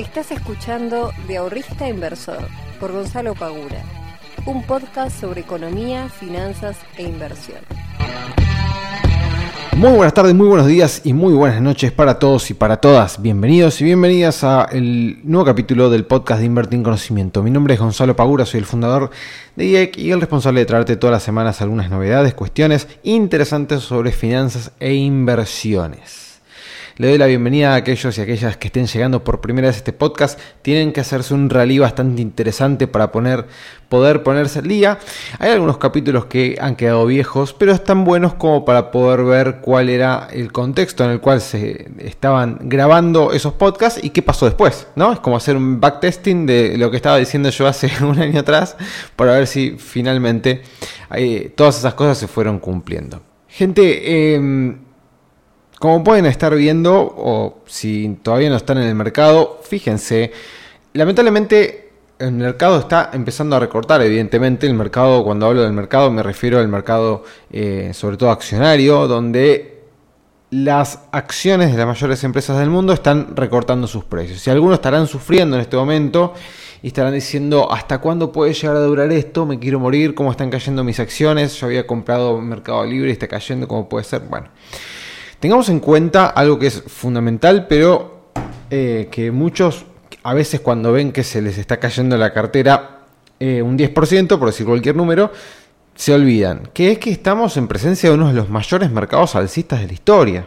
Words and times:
Estás 0.00 0.30
escuchando 0.30 1.12
De 1.28 1.36
Ahorrista 1.36 1.86
Inversor 1.86 2.48
por 2.80 2.90
Gonzalo 2.90 3.34
Pagura, 3.34 3.82
un 4.46 4.62
podcast 4.62 5.20
sobre 5.20 5.42
economía, 5.42 6.08
finanzas 6.08 6.78
e 6.96 7.02
inversión. 7.02 7.58
Muy 9.76 9.92
buenas 9.92 10.14
tardes, 10.14 10.34
muy 10.34 10.48
buenos 10.48 10.66
días 10.66 11.02
y 11.04 11.12
muy 11.12 11.34
buenas 11.34 11.60
noches 11.60 11.92
para 11.92 12.18
todos 12.18 12.50
y 12.50 12.54
para 12.54 12.78
todas. 12.78 13.20
Bienvenidos 13.20 13.78
y 13.82 13.84
bienvenidas 13.84 14.42
a 14.42 14.64
el 14.72 15.20
nuevo 15.22 15.44
capítulo 15.44 15.90
del 15.90 16.06
podcast 16.06 16.40
de 16.40 16.46
Invertir 16.46 16.78
en 16.78 16.82
Conocimiento. 16.82 17.42
Mi 17.42 17.50
nombre 17.50 17.74
es 17.74 17.80
Gonzalo 17.80 18.16
Pagura, 18.16 18.46
soy 18.46 18.60
el 18.60 18.66
fundador 18.66 19.10
de 19.54 19.66
IEC 19.66 19.98
y 19.98 20.12
el 20.12 20.20
responsable 20.20 20.60
de 20.60 20.66
traerte 20.66 20.96
todas 20.96 21.12
las 21.12 21.22
semanas 21.22 21.60
algunas 21.60 21.90
novedades, 21.90 22.32
cuestiones 22.32 22.88
interesantes 23.02 23.82
sobre 23.82 24.12
finanzas 24.12 24.72
e 24.80 24.94
inversiones. 24.94 26.29
Le 27.00 27.08
doy 27.08 27.16
la 27.16 27.28
bienvenida 27.28 27.72
a 27.72 27.76
aquellos 27.76 28.18
y 28.18 28.20
aquellas 28.20 28.58
que 28.58 28.66
estén 28.66 28.86
llegando 28.86 29.24
por 29.24 29.40
primera 29.40 29.68
vez 29.68 29.76
a 29.76 29.78
este 29.78 29.94
podcast. 29.94 30.38
Tienen 30.60 30.92
que 30.92 31.00
hacerse 31.00 31.32
un 31.32 31.48
rally 31.48 31.78
bastante 31.78 32.20
interesante 32.20 32.88
para 32.88 33.10
poner, 33.10 33.46
poder 33.88 34.22
ponerse 34.22 34.58
al 34.58 34.68
día. 34.68 34.98
Hay 35.38 35.52
algunos 35.52 35.78
capítulos 35.78 36.26
que 36.26 36.58
han 36.60 36.76
quedado 36.76 37.06
viejos, 37.06 37.54
pero 37.54 37.72
están 37.72 38.04
buenos 38.04 38.34
como 38.34 38.66
para 38.66 38.90
poder 38.90 39.24
ver 39.24 39.60
cuál 39.62 39.88
era 39.88 40.28
el 40.30 40.52
contexto 40.52 41.02
en 41.02 41.12
el 41.12 41.20
cual 41.20 41.40
se 41.40 41.90
estaban 42.00 42.58
grabando 42.64 43.32
esos 43.32 43.54
podcasts 43.54 43.98
y 44.04 44.10
qué 44.10 44.20
pasó 44.20 44.44
después, 44.44 44.86
¿no? 44.94 45.10
Es 45.10 45.20
como 45.20 45.38
hacer 45.38 45.56
un 45.56 45.80
backtesting 45.80 46.44
de 46.44 46.76
lo 46.76 46.90
que 46.90 46.98
estaba 46.98 47.16
diciendo 47.16 47.48
yo 47.48 47.66
hace 47.66 47.90
un 48.04 48.18
año 48.18 48.40
atrás 48.40 48.76
para 49.16 49.32
ver 49.32 49.46
si 49.46 49.78
finalmente 49.78 50.60
eh, 51.14 51.50
todas 51.56 51.78
esas 51.78 51.94
cosas 51.94 52.18
se 52.18 52.28
fueron 52.28 52.58
cumpliendo. 52.58 53.22
Gente, 53.48 54.34
eh, 54.34 54.76
como 55.80 56.04
pueden 56.04 56.26
estar 56.26 56.54
viendo, 56.54 56.92
o 56.94 57.62
si 57.64 58.18
todavía 58.22 58.50
no 58.50 58.56
están 58.56 58.76
en 58.76 58.84
el 58.84 58.94
mercado, 58.94 59.60
fíjense, 59.62 60.30
lamentablemente 60.92 61.88
el 62.18 62.32
mercado 62.32 62.80
está 62.80 63.08
empezando 63.14 63.56
a 63.56 63.60
recortar, 63.60 64.02
evidentemente 64.02 64.66
el 64.66 64.74
mercado, 64.74 65.24
cuando 65.24 65.46
hablo 65.46 65.62
del 65.62 65.72
mercado 65.72 66.10
me 66.10 66.22
refiero 66.22 66.58
al 66.58 66.68
mercado 66.68 67.24
eh, 67.50 67.92
sobre 67.94 68.18
todo 68.18 68.30
accionario, 68.30 69.08
donde 69.08 69.80
las 70.50 71.04
acciones 71.12 71.72
de 71.72 71.78
las 71.78 71.86
mayores 71.86 72.22
empresas 72.24 72.58
del 72.58 72.68
mundo 72.68 72.92
están 72.92 73.34
recortando 73.34 73.86
sus 73.86 74.04
precios. 74.04 74.46
Y 74.46 74.50
algunos 74.50 74.74
estarán 74.74 75.06
sufriendo 75.06 75.56
en 75.56 75.62
este 75.62 75.78
momento 75.78 76.34
y 76.82 76.88
estarán 76.88 77.14
diciendo 77.14 77.72
hasta 77.72 78.02
cuándo 78.02 78.32
puede 78.32 78.52
llegar 78.52 78.76
a 78.76 78.80
durar 78.80 79.10
esto, 79.12 79.46
me 79.46 79.58
quiero 79.58 79.80
morir, 79.80 80.14
cómo 80.14 80.30
están 80.30 80.50
cayendo 80.50 80.84
mis 80.84 81.00
acciones, 81.00 81.58
yo 81.58 81.68
había 81.68 81.86
comprado 81.86 82.38
Mercado 82.42 82.84
Libre 82.84 83.08
y 83.08 83.12
está 83.12 83.28
cayendo, 83.28 83.66
cómo 83.66 83.88
puede 83.88 84.04
ser. 84.04 84.20
Bueno, 84.28 84.48
Tengamos 85.40 85.70
en 85.70 85.80
cuenta 85.80 86.26
algo 86.26 86.58
que 86.58 86.66
es 86.66 86.82
fundamental, 86.82 87.66
pero 87.66 88.30
eh, 88.70 89.08
que 89.10 89.30
muchos 89.30 89.86
a 90.22 90.34
veces 90.34 90.60
cuando 90.60 90.92
ven 90.92 91.12
que 91.12 91.24
se 91.24 91.40
les 91.40 91.56
está 91.56 91.78
cayendo 91.78 92.16
la 92.18 92.32
cartera 92.32 93.00
eh, 93.38 93.62
un 93.62 93.78
10%, 93.78 94.38
por 94.38 94.48
decir 94.48 94.66
cualquier 94.66 94.96
número, 94.96 95.32
se 95.94 96.12
olvidan, 96.12 96.68
que 96.74 96.92
es 96.92 96.98
que 96.98 97.10
estamos 97.10 97.56
en 97.56 97.68
presencia 97.68 98.10
de 98.10 98.16
uno 98.16 98.28
de 98.28 98.34
los 98.34 98.50
mayores 98.50 98.90
mercados 98.90 99.34
alcistas 99.34 99.80
de 99.80 99.86
la 99.86 99.92
historia. 99.94 100.46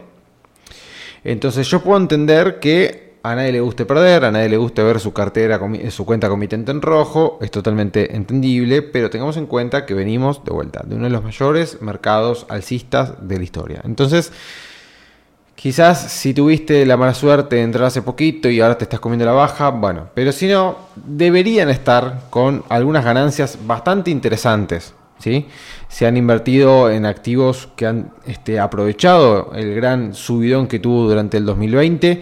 Entonces 1.24 1.68
yo 1.68 1.82
puedo 1.82 1.98
entender 1.98 2.60
que 2.60 3.14
a 3.24 3.34
nadie 3.34 3.52
le 3.52 3.60
guste 3.60 3.86
perder, 3.86 4.24
a 4.24 4.30
nadie 4.30 4.48
le 4.48 4.58
guste 4.58 4.82
ver 4.82 5.00
su 5.00 5.12
cartera, 5.12 5.58
su 5.90 6.04
cuenta 6.04 6.28
comitente 6.28 6.70
en 6.70 6.82
rojo, 6.82 7.38
es 7.40 7.50
totalmente 7.50 8.14
entendible, 8.14 8.82
pero 8.82 9.10
tengamos 9.10 9.36
en 9.38 9.46
cuenta 9.46 9.86
que 9.86 9.94
venimos 9.94 10.44
de 10.44 10.52
vuelta 10.52 10.82
de 10.84 10.94
uno 10.94 11.04
de 11.04 11.10
los 11.10 11.24
mayores 11.24 11.80
mercados 11.82 12.46
alcistas 12.48 13.26
de 13.26 13.38
la 13.38 13.44
historia. 13.44 13.80
Entonces, 13.84 14.30
Quizás 15.54 16.12
si 16.12 16.34
tuviste 16.34 16.84
la 16.84 16.96
mala 16.96 17.14
suerte 17.14 17.56
de 17.56 17.62
entrar 17.62 17.86
hace 17.86 18.02
poquito 18.02 18.50
y 18.50 18.60
ahora 18.60 18.76
te 18.76 18.84
estás 18.84 19.00
comiendo 19.00 19.24
la 19.24 19.32
baja, 19.32 19.70
bueno, 19.70 20.08
pero 20.12 20.32
si 20.32 20.48
no, 20.48 20.76
deberían 20.96 21.70
estar 21.70 22.22
con 22.30 22.64
algunas 22.68 23.04
ganancias 23.04 23.58
bastante 23.64 24.10
interesantes. 24.10 24.94
¿sí? 25.18 25.46
Se 25.88 26.06
han 26.06 26.16
invertido 26.16 26.90
en 26.90 27.06
activos 27.06 27.68
que 27.76 27.86
han 27.86 28.10
este, 28.26 28.58
aprovechado 28.60 29.52
el 29.54 29.74
gran 29.74 30.14
subidón 30.14 30.66
que 30.66 30.80
tuvo 30.80 31.08
durante 31.08 31.36
el 31.38 31.46
2020. 31.46 32.20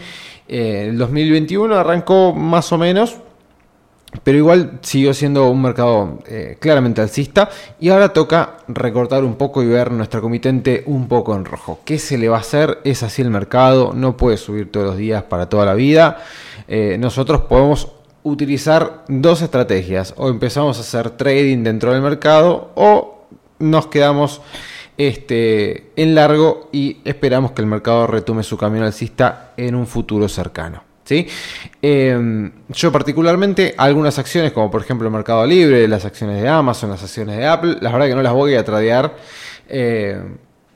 Eh, 0.48 0.86
el 0.88 0.98
2021 0.98 1.74
arrancó 1.74 2.34
más 2.34 2.72
o 2.72 2.78
menos, 2.78 3.16
pero 4.24 4.38
igual 4.38 4.78
siguió 4.82 5.14
siendo 5.14 5.50
un 5.50 5.62
mercado 5.62 6.18
eh, 6.26 6.56
claramente 6.60 7.00
alcista 7.00 7.48
y 7.80 7.88
ahora 7.88 8.12
toca 8.12 8.58
recortar 8.68 9.24
un 9.24 9.36
poco 9.36 9.62
y 9.62 9.66
ver 9.66 9.90
nuestra 9.90 10.20
comitente 10.20 10.82
un 10.86 11.08
poco 11.08 11.34
en 11.34 11.44
rojo. 11.44 11.80
¿Qué 11.84 11.98
se 11.98 12.18
le 12.18 12.28
va 12.28 12.36
a 12.36 12.40
hacer? 12.40 12.78
Es 12.84 13.02
así 13.02 13.22
el 13.22 13.30
mercado, 13.30 13.92
no 13.94 14.16
puede 14.16 14.36
subir 14.36 14.70
todos 14.70 14.86
los 14.86 14.96
días 14.96 15.22
para 15.24 15.48
toda 15.48 15.64
la 15.64 15.74
vida. 15.74 16.18
Eh, 16.68 16.96
nosotros 16.98 17.42
podemos 17.42 17.90
utilizar 18.22 19.04
dos 19.08 19.42
estrategias. 19.42 20.14
O 20.16 20.28
empezamos 20.28 20.78
a 20.78 20.82
hacer 20.82 21.10
trading 21.10 21.62
dentro 21.62 21.92
del 21.92 22.02
mercado 22.02 22.70
o 22.74 23.24
nos 23.58 23.86
quedamos 23.86 24.40
este, 24.98 25.90
en 25.96 26.14
largo 26.14 26.68
y 26.72 26.98
esperamos 27.04 27.52
que 27.52 27.62
el 27.62 27.68
mercado 27.68 28.06
retome 28.06 28.42
su 28.42 28.56
camino 28.56 28.84
alcista 28.84 29.52
en 29.56 29.74
un 29.74 29.86
futuro 29.86 30.28
cercano. 30.28 30.91
¿Sí? 31.04 31.26
Em, 31.80 32.50
yo 32.68 32.92
particularmente 32.92 33.74
algunas 33.76 34.18
acciones 34.18 34.52
como 34.52 34.70
por 34.70 34.82
ejemplo 34.82 35.06
el 35.06 35.12
Mercado 35.12 35.46
Libre, 35.46 35.86
las 35.88 36.04
acciones 36.04 36.40
de 36.42 36.48
Amazon, 36.48 36.90
las 36.90 37.02
acciones 37.02 37.36
de 37.36 37.46
Apple, 37.46 37.76
la 37.80 37.92
verdad 37.92 38.06
que 38.06 38.14
no 38.14 38.22
las 38.22 38.32
voy 38.32 38.54
a 38.54 38.64
tradear. 38.64 39.16
Eh, 39.68 40.20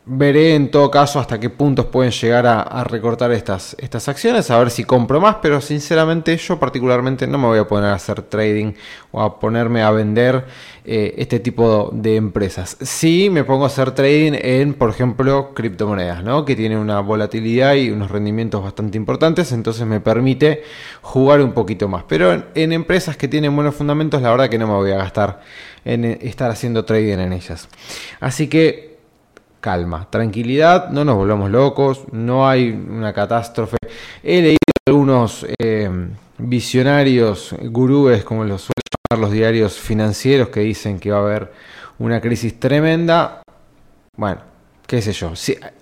veré 0.08 0.54
en 0.54 0.70
todo 0.70 0.88
caso 0.88 1.18
hasta 1.18 1.40
qué 1.40 1.50
puntos 1.50 1.86
pueden 1.86 2.12
llegar 2.12 2.46
a, 2.46 2.84
recortar 2.84 3.32
estas, 3.32 3.74
estas 3.80 4.08
acciones, 4.08 4.48
a 4.52 4.58
ver 4.58 4.70
si 4.70 4.84
compro 4.84 5.20
más, 5.20 5.36
pero 5.42 5.60
sinceramente 5.60 6.36
yo 6.36 6.60
particularmente 6.60 7.26
no 7.26 7.38
me 7.38 7.48
voy 7.48 7.58
a 7.58 7.66
poner 7.66 7.90
a 7.90 7.94
hacer 7.94 8.22
trading 8.22 8.74
o 9.10 9.20
a 9.20 9.40
ponerme 9.40 9.82
a 9.82 9.90
vender 9.90 10.44
eh, 10.84 11.14
este 11.18 11.40
tipo 11.40 11.90
de 11.92 12.14
empresas. 12.14 12.76
Sí 12.80 13.30
me 13.30 13.42
pongo 13.42 13.64
a 13.64 13.66
hacer 13.66 13.90
trading 13.90 14.38
en, 14.40 14.74
por 14.74 14.90
ejemplo, 14.90 15.52
criptomonedas, 15.54 16.22
¿no? 16.22 16.44
que 16.44 16.54
tiene 16.54 16.78
una 16.78 17.00
volatilidad 17.00 17.74
y 17.74 17.90
unos 17.90 18.12
rendimientos 18.12 18.62
bastante 18.62 18.96
importantes, 18.96 19.50
entonces 19.50 19.84
me 19.86 19.98
permite 19.98 20.62
jugar 21.02 21.40
un 21.40 21.52
poquito 21.52 21.88
más. 21.88 22.04
Pero 22.06 22.32
en, 22.32 22.44
en 22.54 22.72
empresas 22.72 23.16
que 23.16 23.26
tienen 23.26 23.56
buenos 23.56 23.74
fundamentos, 23.74 24.22
la 24.22 24.30
verdad 24.30 24.48
que 24.48 24.58
no 24.58 24.68
me 24.68 24.74
voy 24.74 24.92
a 24.92 24.98
gastar 24.98 25.40
en 25.84 26.04
estar 26.04 26.48
haciendo 26.48 26.84
trading 26.84 27.18
en 27.18 27.32
ellas. 27.32 27.68
Así 28.20 28.46
que 28.46 28.95
calma, 29.66 30.06
tranquilidad, 30.08 30.90
no 30.90 31.04
nos 31.04 31.16
volvamos 31.16 31.50
locos, 31.50 32.04
no 32.12 32.48
hay 32.48 32.70
una 32.70 33.12
catástrofe. 33.12 33.76
He 34.22 34.40
leído 34.40 34.58
algunos 34.86 35.44
eh, 35.58 35.90
visionarios, 36.38 37.52
gurúes, 37.62 38.22
como 38.22 38.44
los 38.44 38.60
suelen 38.60 38.84
llamar 39.10 39.24
los 39.24 39.32
diarios 39.32 39.72
financieros, 39.76 40.50
que 40.50 40.60
dicen 40.60 41.00
que 41.00 41.10
va 41.10 41.18
a 41.18 41.22
haber 41.22 41.52
una 41.98 42.20
crisis 42.20 42.60
tremenda. 42.60 43.42
Bueno, 44.16 44.38
qué 44.86 45.02
sé 45.02 45.12
yo. 45.12 45.32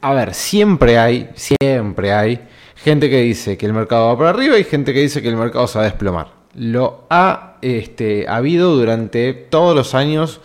a 0.01 0.15
ver, 0.15 0.33
siempre 0.33 0.97
hay, 0.97 1.29
siempre 1.35 2.15
hay 2.15 2.41
gente 2.77 3.11
que 3.11 3.21
dice 3.21 3.59
que 3.59 3.67
el 3.67 3.75
mercado 3.75 4.07
va 4.07 4.17
para 4.17 4.31
arriba 4.31 4.59
y 4.59 4.65
gente 4.65 4.95
que 4.95 5.01
dice 5.01 5.21
que 5.21 5.29
el 5.29 5.37
mercado 5.37 5.67
se 5.67 5.77
va 5.77 5.85
a 5.85 5.89
desplomar. 5.89 6.29
Lo 6.55 7.05
ha 7.11 7.59
este, 7.61 8.27
habido 8.31 8.77
durante 8.77 9.35
todos 9.35 9.77
los 9.77 9.95
años 9.95 10.41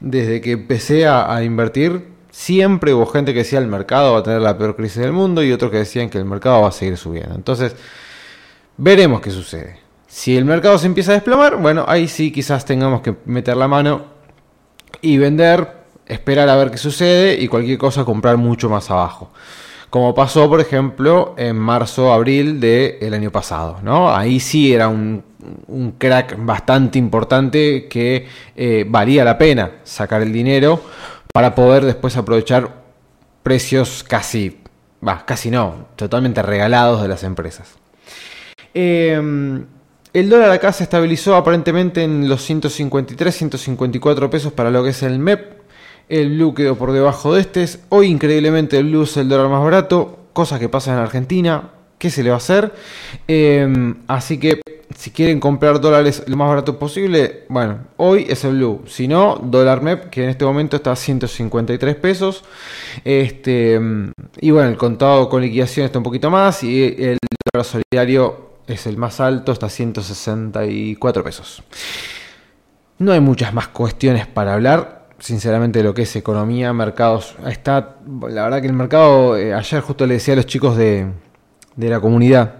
desde 0.00 0.40
que 0.40 0.52
empecé 0.52 1.06
a 1.06 1.40
invertir 1.44 2.09
Siempre 2.30 2.94
hubo 2.94 3.06
gente 3.06 3.32
que 3.32 3.40
decía 3.40 3.58
el 3.58 3.66
mercado 3.66 4.12
va 4.12 4.20
a 4.20 4.22
tener 4.22 4.40
la 4.40 4.56
peor 4.56 4.76
crisis 4.76 5.02
del 5.02 5.12
mundo 5.12 5.42
y 5.42 5.52
otros 5.52 5.70
que 5.70 5.78
decían 5.78 6.08
que 6.08 6.18
el 6.18 6.24
mercado 6.24 6.62
va 6.62 6.68
a 6.68 6.72
seguir 6.72 6.96
subiendo. 6.96 7.34
Entonces, 7.34 7.74
veremos 8.76 9.20
qué 9.20 9.30
sucede. 9.30 9.78
Si 10.06 10.36
el 10.36 10.44
mercado 10.44 10.78
se 10.78 10.86
empieza 10.86 11.12
a 11.12 11.14
desplomar, 11.14 11.56
bueno, 11.56 11.84
ahí 11.86 12.08
sí 12.08 12.32
quizás 12.32 12.64
tengamos 12.64 13.00
que 13.00 13.14
meter 13.24 13.56
la 13.56 13.68
mano 13.68 14.06
y 15.00 15.18
vender, 15.18 15.68
esperar 16.06 16.48
a 16.48 16.56
ver 16.56 16.70
qué 16.70 16.78
sucede 16.78 17.40
y 17.40 17.48
cualquier 17.48 17.78
cosa 17.78 18.04
comprar 18.04 18.36
mucho 18.36 18.68
más 18.68 18.90
abajo. 18.90 19.30
Como 19.90 20.14
pasó, 20.14 20.48
por 20.48 20.60
ejemplo, 20.60 21.34
en 21.36 21.56
marzo, 21.56 22.12
abril 22.12 22.60
del 22.60 23.12
año 23.12 23.32
pasado, 23.32 23.80
¿no? 23.82 24.14
Ahí 24.14 24.38
sí 24.38 24.72
era 24.72 24.88
un, 24.88 25.24
crack 25.98 26.36
bastante 26.38 26.98
importante 26.98 27.88
que 27.88 28.28
eh, 28.54 28.84
valía 28.88 29.24
la 29.24 29.36
pena 29.36 29.72
sacar 29.82 30.22
el 30.22 30.32
dinero 30.32 30.80
para 31.32 31.56
poder 31.56 31.84
después 31.84 32.16
aprovechar 32.16 32.82
precios 33.42 34.04
casi, 34.04 34.60
va, 35.06 35.24
casi 35.26 35.50
no, 35.50 35.88
totalmente 35.96 36.40
regalados 36.42 37.02
de 37.02 37.08
las 37.08 37.24
empresas. 37.24 37.74
Em, 38.72 39.66
el 40.12 40.28
dólar 40.28 40.52
acá 40.52 40.72
se 40.72 40.84
estabilizó 40.84 41.34
aparentemente 41.34 42.04
en 42.04 42.28
los 42.28 42.42
153, 42.44 43.34
154 43.34 44.30
pesos 44.30 44.52
para 44.52 44.70
lo 44.70 44.84
que 44.84 44.90
es 44.90 45.02
el 45.02 45.18
MEP. 45.18 45.59
El 46.10 46.30
blue 46.30 46.54
quedó 46.54 46.74
por 46.74 46.90
debajo 46.90 47.34
de 47.34 47.40
este. 47.40 47.64
Hoy 47.88 48.08
increíblemente 48.08 48.76
el 48.76 48.86
blue 48.86 49.04
es 49.04 49.16
el 49.16 49.28
dólar 49.28 49.48
más 49.48 49.62
barato, 49.62 50.18
cosas 50.32 50.58
que 50.58 50.68
pasan 50.68 50.96
en 50.96 51.04
Argentina. 51.04 51.70
¿Qué 51.98 52.10
se 52.10 52.24
le 52.24 52.30
va 52.30 52.34
a 52.34 52.38
hacer? 52.38 52.74
Em, 53.28 53.94
así 54.08 54.38
que 54.38 54.60
si 54.96 55.12
quieren 55.12 55.38
comprar 55.38 55.80
dólares 55.80 56.24
lo 56.26 56.36
más 56.36 56.48
barato 56.48 56.80
posible, 56.80 57.44
bueno, 57.48 57.78
hoy 57.96 58.26
es 58.28 58.44
el 58.44 58.56
blue. 58.56 58.82
Si 58.88 59.06
no, 59.06 59.38
dólar 59.40 59.82
MEP, 59.82 60.10
que 60.10 60.24
en 60.24 60.30
este 60.30 60.44
momento 60.44 60.74
está 60.76 60.90
a 60.90 60.96
153 60.96 61.94
pesos. 61.94 62.42
Este, 63.04 63.80
y 64.40 64.50
bueno, 64.50 64.68
el 64.68 64.76
contado 64.76 65.28
con 65.28 65.42
liquidación 65.42 65.86
está 65.86 65.98
un 65.98 66.04
poquito 66.04 66.28
más. 66.28 66.64
Y 66.64 66.82
el 66.82 67.18
dólar 67.52 67.64
solidario 67.64 68.50
es 68.66 68.84
el 68.88 68.96
más 68.96 69.20
alto, 69.20 69.52
está 69.52 69.66
a 69.66 69.70
164 69.70 71.22
pesos. 71.22 71.62
No 72.98 73.12
hay 73.12 73.20
muchas 73.20 73.54
más 73.54 73.68
cuestiones 73.68 74.26
para 74.26 74.54
hablar, 74.54 74.99
sinceramente, 75.20 75.78
de 75.78 75.84
lo 75.84 75.94
que 75.94 76.02
es 76.02 76.16
economía, 76.16 76.72
mercados. 76.72 77.36
Está, 77.46 77.96
la 78.28 78.44
verdad 78.44 78.60
que 78.60 78.66
el 78.66 78.72
mercado, 78.72 79.36
eh, 79.36 79.54
ayer 79.54 79.80
justo 79.80 80.06
le 80.06 80.14
decía 80.14 80.34
a 80.34 80.36
los 80.36 80.46
chicos 80.46 80.76
de, 80.76 81.06
la 81.76 82.00
comunidad, 82.00 82.54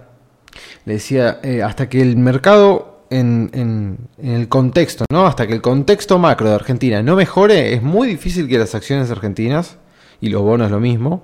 le 0.85 0.93
decía, 0.93 1.39
eh, 1.43 1.61
hasta 1.61 1.89
que 1.89 2.01
el 2.01 2.17
mercado 2.17 3.01
en, 3.09 3.49
en, 3.53 3.97
el 4.23 4.47
contexto, 4.47 5.05
¿no? 5.11 5.27
Hasta 5.27 5.45
que 5.45 5.53
el 5.53 5.61
contexto 5.61 6.17
macro 6.17 6.47
de 6.49 6.55
Argentina 6.55 7.03
no 7.03 7.15
mejore, 7.15 7.73
es 7.73 7.83
muy 7.83 8.07
difícil 8.07 8.47
que 8.47 8.57
las 8.57 8.73
acciones 8.73 9.11
argentinas, 9.11 9.77
y 10.21 10.29
los 10.29 10.41
bonos 10.43 10.71
lo 10.71 10.79
mismo, 10.79 11.23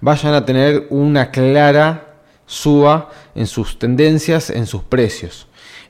vayan 0.00 0.34
a 0.34 0.44
tener 0.44 0.86
una 0.90 1.30
clara 1.30 2.16
suba 2.46 3.10
en 3.34 3.46
sus 3.46 3.78
tendencias, 3.78 4.50
en 4.50 4.66
sus 4.66 4.82
precios. 4.82 5.46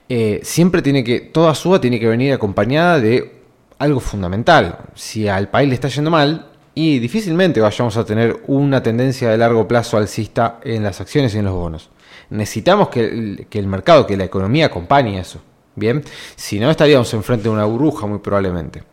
Eh, 0.08 0.40
siempre 0.42 0.82
tiene 0.82 1.04
que, 1.04 1.20
toda 1.20 1.54
suba 1.54 1.80
tiene 1.80 2.00
que 2.00 2.08
venir 2.08 2.32
acompañada 2.32 2.98
de 3.00 3.39
algo 3.80 3.98
fundamental. 3.98 4.78
Si 4.94 5.26
al 5.26 5.48
país 5.48 5.68
le 5.68 5.74
está 5.74 5.88
yendo 5.88 6.10
mal, 6.10 6.46
y 6.74 7.00
difícilmente 7.00 7.60
vayamos 7.60 7.96
a 7.96 8.04
tener 8.04 8.42
una 8.46 8.82
tendencia 8.82 9.30
de 9.30 9.36
largo 9.36 9.66
plazo 9.66 9.96
alcista 9.96 10.60
en 10.62 10.84
las 10.84 11.00
acciones 11.00 11.34
y 11.34 11.38
en 11.38 11.46
los 11.46 11.54
bonos. 11.54 11.90
Necesitamos 12.30 12.90
que 12.90 13.00
el, 13.00 13.46
que 13.50 13.58
el 13.58 13.66
mercado, 13.66 14.06
que 14.06 14.16
la 14.16 14.24
economía 14.24 14.66
acompañe 14.66 15.18
eso. 15.18 15.40
Bien, 15.74 16.04
si 16.36 16.60
no 16.60 16.70
estaríamos 16.70 17.12
enfrente 17.14 17.44
de 17.44 17.50
una 17.50 17.64
burbuja 17.64 18.06
muy 18.06 18.18
probablemente. 18.18 18.84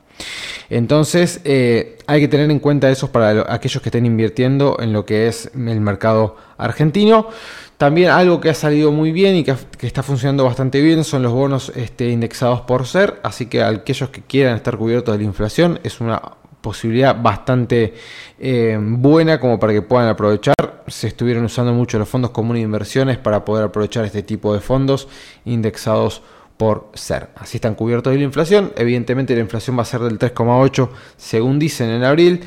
Entonces, 0.69 1.41
eh, 1.43 1.99
hay 2.07 2.21
que 2.21 2.27
tener 2.27 2.49
en 2.49 2.59
cuenta 2.59 2.89
eso 2.89 3.11
para 3.11 3.53
aquellos 3.53 3.81
que 3.81 3.89
estén 3.89 4.05
invirtiendo 4.05 4.77
en 4.79 4.93
lo 4.93 5.05
que 5.05 5.27
es 5.27 5.51
el 5.53 5.81
mercado 5.81 6.37
argentino. 6.57 7.29
También 7.77 8.09
algo 8.09 8.41
que 8.41 8.49
ha 8.49 8.55
salido 8.55 8.91
muy 8.91 9.11
bien 9.11 9.35
y 9.35 9.43
que, 9.43 9.55
está 9.81 10.01
funcionando 10.01 10.43
bastante 10.43 10.81
bien 10.81 11.03
son 11.03 11.21
los 11.21 11.31
bonos 11.31 11.71
este, 11.75 12.09
indexados 12.09 12.61
por 12.61 12.87
ser, 12.87 13.19
así 13.23 13.45
que 13.45 13.61
aquellos 13.61 14.09
que 14.09 14.23
quieran 14.23 14.55
estar 14.55 14.77
cubiertos 14.77 15.13
de 15.13 15.19
la 15.19 15.25
inflación 15.25 15.79
es 15.83 16.01
una 16.01 16.19
posibilidad 16.61 17.15
bastante 17.21 17.93
eh, 18.39 18.77
buena 18.81 19.39
como 19.39 19.59
para 19.59 19.73
que 19.73 19.83
puedan 19.83 20.09
aprovechar. 20.09 20.55
Se 20.87 21.07
estuvieron 21.07 21.45
usando 21.45 21.71
mucho 21.71 21.99
los 21.99 22.09
fondos 22.09 22.31
comunes 22.31 22.61
de 22.61 22.65
inversiones 22.65 23.17
para 23.17 23.45
poder 23.45 23.65
aprovechar 23.65 24.05
este 24.05 24.23
tipo 24.23 24.53
de 24.53 24.59
fondos 24.59 25.07
indexados 25.45 26.23
por 26.57 26.89
ser. 26.95 27.29
Así 27.35 27.57
están 27.57 27.75
cubiertos 27.75 28.11
de 28.11 28.17
la 28.17 28.25
inflación. 28.25 28.73
Evidentemente 28.75 29.35
la 29.35 29.41
inflación 29.41 29.77
va 29.77 29.83
a 29.83 29.85
ser 29.85 30.01
del 30.01 30.17
3,8 30.17 30.89
según 31.15 31.59
dicen 31.59 31.89
en 31.89 32.03
abril. 32.03 32.41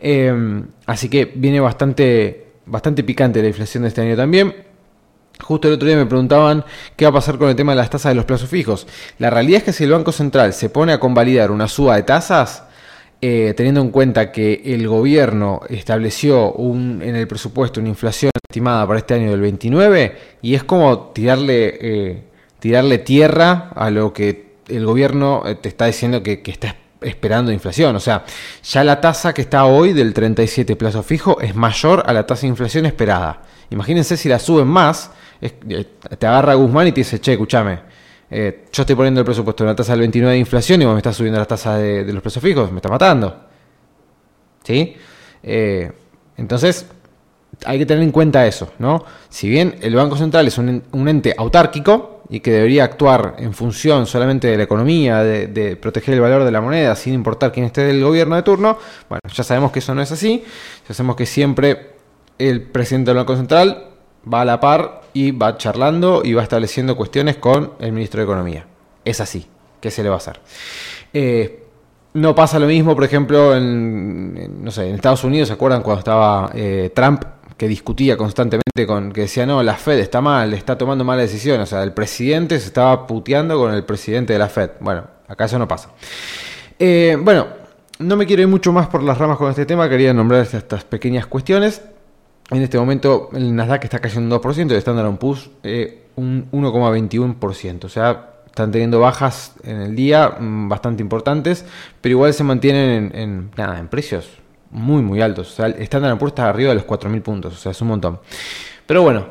Em, 0.00 0.68
así 0.86 1.08
que 1.08 1.24
viene 1.34 1.58
bastante, 1.58 2.52
bastante 2.66 3.02
picante 3.02 3.42
la 3.42 3.48
inflación 3.48 3.82
de 3.82 3.88
este 3.88 4.00
año 4.02 4.16
también. 4.16 4.65
Justo 5.42 5.68
el 5.68 5.74
otro 5.74 5.86
día 5.86 5.96
me 5.96 6.06
preguntaban 6.06 6.64
qué 6.96 7.04
va 7.04 7.10
a 7.10 7.14
pasar 7.14 7.38
con 7.38 7.48
el 7.48 7.56
tema 7.56 7.72
de 7.72 7.76
las 7.76 7.90
tasas 7.90 8.10
de 8.10 8.16
los 8.16 8.24
plazos 8.24 8.48
fijos. 8.48 8.86
La 9.18 9.30
realidad 9.30 9.58
es 9.58 9.64
que 9.64 9.72
si 9.72 9.84
el 9.84 9.92
Banco 9.92 10.12
Central 10.12 10.52
se 10.52 10.70
pone 10.70 10.92
a 10.92 11.00
convalidar 11.00 11.50
una 11.50 11.68
suba 11.68 11.96
de 11.96 12.02
tasas, 12.02 12.64
eh, 13.20 13.54
teniendo 13.56 13.80
en 13.80 13.90
cuenta 13.90 14.32
que 14.32 14.62
el 14.64 14.88
gobierno 14.88 15.60
estableció 15.68 16.52
un, 16.52 17.00
en 17.02 17.16
el 17.16 17.26
presupuesto 17.26 17.80
una 17.80 17.88
inflación 17.88 18.30
estimada 18.48 18.86
para 18.86 18.98
este 18.98 19.14
año 19.14 19.30
del 19.30 19.40
29, 19.40 20.16
y 20.42 20.54
es 20.54 20.64
como 20.64 21.10
tirarle... 21.10 21.78
Eh, 21.80 22.22
tirarle 22.66 22.98
tierra 22.98 23.70
a 23.76 23.90
lo 23.90 24.12
que 24.12 24.56
el 24.68 24.84
gobierno 24.84 25.44
eh, 25.46 25.54
te 25.54 25.68
está 25.68 25.86
diciendo 25.86 26.22
que, 26.22 26.42
está 26.46 26.74
esperando 27.00 27.52
inflación. 27.52 27.94
O 27.94 28.00
sea, 28.00 28.24
ya 28.64 28.82
la 28.82 29.00
tasa 29.00 29.32
que 29.32 29.42
está 29.42 29.66
hoy 29.66 29.92
del 29.92 30.12
37 30.12 30.74
plazo 30.76 31.02
fijo 31.02 31.40
es 31.40 31.54
mayor 31.54 32.02
a 32.06 32.12
la 32.12 32.26
tasa 32.26 32.42
de 32.42 32.48
inflación 32.48 32.86
esperada. 32.86 33.42
Imagínense 33.70 34.16
si 34.16 34.28
la 34.28 34.38
suben 34.38 34.66
más, 34.66 35.10
eh, 35.40 35.86
te 36.18 36.26
agarra 36.26 36.54
Guzmán 36.54 36.88
y 36.88 36.92
te 36.92 37.00
dice, 37.00 37.20
che, 37.20 37.32
escúchame, 37.32 37.80
eh, 38.30 38.64
yo 38.72 38.82
estoy 38.82 38.96
poniendo 38.96 39.20
el 39.20 39.24
presupuesto 39.24 39.64
en 39.64 39.68
la 39.68 39.76
tasa 39.76 39.92
del 39.92 40.00
29 40.00 40.32
de 40.32 40.38
inflación 40.38 40.82
y 40.82 40.84
vos 40.84 40.94
me 40.94 40.98
estás 40.98 41.16
subiendo 41.16 41.38
la 41.38 41.46
tasa 41.46 41.78
de, 41.78 42.12
los 42.12 42.22
plazos 42.22 42.42
fijos, 42.42 42.70
me 42.70 42.78
está 42.78 42.88
matando. 42.88 43.44
¿Sí? 44.64 44.96
entonces, 46.36 46.86
hay 47.64 47.78
que 47.78 47.86
tener 47.86 48.02
en 48.02 48.10
cuenta 48.10 48.44
eso, 48.48 48.72
¿no? 48.80 49.04
Si 49.28 49.48
bien 49.48 49.76
el 49.80 49.94
Banco 49.94 50.16
Central 50.16 50.48
es 50.48 50.58
un 50.58 51.08
ente 51.08 51.32
autárquico, 51.38 52.16
y 52.28 52.40
que 52.40 52.50
debería 52.50 52.84
actuar 52.84 53.36
en 53.38 53.52
función 53.52 54.06
solamente 54.06 54.48
de 54.48 54.56
la 54.56 54.64
economía, 54.64 55.22
de, 55.22 55.76
proteger 55.76 56.14
el 56.14 56.20
valor 56.20 56.44
de 56.44 56.50
la 56.50 56.60
moneda, 56.60 56.96
sin 56.96 57.14
importar 57.14 57.52
quién 57.52 57.66
esté 57.66 57.82
del 57.82 58.02
gobierno 58.02 58.36
de 58.36 58.42
turno, 58.42 58.78
bueno, 59.08 59.20
ya 59.32 59.44
sabemos 59.44 59.72
que 59.72 59.78
eso 59.78 59.94
no 59.94 60.02
es 60.02 60.10
así, 60.12 60.44
ya 60.88 60.94
sabemos 60.94 61.16
que 61.16 61.26
siempre 61.26 61.94
el 62.38 62.62
presidente 62.62 63.10
del 63.10 63.18
Banco 63.18 63.36
Central 63.36 63.90
va 64.32 64.42
a 64.42 64.44
la 64.44 64.60
par 64.60 65.02
y 65.16 65.30
va 65.30 65.56
charlando 65.56 66.20
y 66.22 66.34
va 66.34 66.42
estableciendo 66.42 66.94
cuestiones 66.94 67.36
con 67.36 67.72
el 67.78 67.92
ministro 67.92 68.20
de 68.20 68.24
Economía. 68.24 68.66
Es 69.02 69.18
así, 69.22 69.46
¿qué 69.80 69.90
se 69.90 70.02
le 70.02 70.10
va 70.10 70.16
a 70.16 70.18
hacer? 70.18 70.38
Eh, 71.14 71.64
no 72.12 72.34
pasa 72.34 72.58
lo 72.58 72.66
mismo, 72.66 72.94
por 72.94 73.04
ejemplo, 73.04 73.56
en, 73.56 74.62
no 74.62 74.70
sé, 74.70 74.90
en 74.90 74.96
Estados 74.96 75.24
Unidos, 75.24 75.48
¿se 75.48 75.54
acuerdan 75.54 75.82
cuando 75.82 76.00
estaba 76.00 76.50
eh, 76.54 76.92
Trump 76.94 77.24
que 77.56 77.66
discutía 77.66 78.18
constantemente 78.18 78.86
con, 78.86 79.10
que 79.10 79.22
decía, 79.22 79.46
no, 79.46 79.62
la 79.62 79.76
Fed 79.76 79.98
está 80.00 80.20
mal, 80.20 80.52
está 80.52 80.76
tomando 80.76 81.02
malas 81.02 81.30
decisiones. 81.30 81.62
O 81.62 81.70
sea, 81.70 81.82
el 81.82 81.94
presidente 81.94 82.60
se 82.60 82.66
estaba 82.66 83.06
puteando 83.06 83.56
con 83.56 83.72
el 83.72 83.84
presidente 83.84 84.34
de 84.34 84.38
la 84.38 84.50
Fed. 84.50 84.72
Bueno, 84.80 85.04
acá 85.28 85.46
eso 85.46 85.58
no 85.58 85.66
pasa. 85.66 85.88
Eh, 86.78 87.16
bueno, 87.18 87.46
no 88.00 88.16
me 88.16 88.26
quiero 88.26 88.42
ir 88.42 88.48
mucho 88.48 88.70
más 88.70 88.88
por 88.88 89.02
las 89.02 89.16
ramas 89.16 89.38
con 89.38 89.48
este 89.48 89.64
tema, 89.64 89.88
quería 89.88 90.12
nombrar 90.12 90.42
estas 90.42 90.84
pequeñas 90.84 91.24
cuestiones. 91.26 91.80
En 92.50 92.62
este 92.62 92.78
momento 92.78 93.30
el 93.32 93.54
Nasdaq 93.54 93.84
está 93.84 93.98
cayendo 93.98 94.36
un 94.36 94.42
2%, 94.42 94.70
el 94.70 94.76
Standard 94.76 95.16
Poor's 95.18 95.50
eh, 95.64 96.04
un 96.14 96.48
1,21%. 96.52 97.84
O 97.84 97.88
sea, 97.88 98.34
están 98.46 98.70
teniendo 98.70 99.00
bajas 99.00 99.54
en 99.64 99.80
el 99.80 99.96
día 99.96 100.36
mm, 100.38 100.68
bastante 100.68 101.02
importantes, 101.02 101.64
pero 102.00 102.12
igual 102.12 102.32
se 102.32 102.44
mantienen 102.44 103.10
en, 103.14 103.50
nada, 103.56 103.78
en 103.78 103.88
precios 103.88 104.28
muy, 104.70 105.02
muy 105.02 105.20
altos. 105.20 105.52
O 105.52 105.56
sea, 105.56 105.66
el 105.66 105.82
Standard 105.82 106.18
Poor's 106.18 106.32
está 106.32 106.48
arriba 106.48 106.70
de 106.70 106.76
los 106.76 106.86
4.000 106.86 107.22
puntos, 107.22 107.54
o 107.54 107.56
sea, 107.56 107.72
es 107.72 107.80
un 107.82 107.88
montón. 107.88 108.20
Pero 108.86 109.02
bueno, 109.02 109.26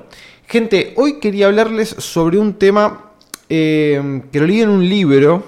gente, 0.45 0.93
hoy 0.97 1.19
quería 1.19 1.47
hablarles 1.47 1.89
sobre 1.89 2.37
un 2.37 2.55
tema 2.55 3.11
eh, 3.47 4.23
que 4.31 4.39
lo 4.39 4.45
leí 4.45 4.61
en 4.61 4.69
un 4.69 4.87
libro. 4.87 5.43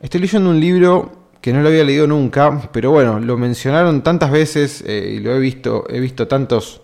Estoy 0.00 0.20
leyendo 0.20 0.50
un 0.50 0.60
libro 0.60 1.17
que 1.48 1.54
no 1.54 1.62
lo 1.62 1.68
había 1.70 1.82
leído 1.82 2.06
nunca, 2.06 2.68
pero 2.72 2.90
bueno, 2.90 3.18
lo 3.18 3.38
mencionaron 3.38 4.02
tantas 4.02 4.30
veces 4.30 4.84
eh, 4.86 5.14
y 5.14 5.20
lo 5.20 5.34
he 5.34 5.38
visto, 5.38 5.86
he 5.88 5.98
visto 5.98 6.28
tantos, 6.28 6.82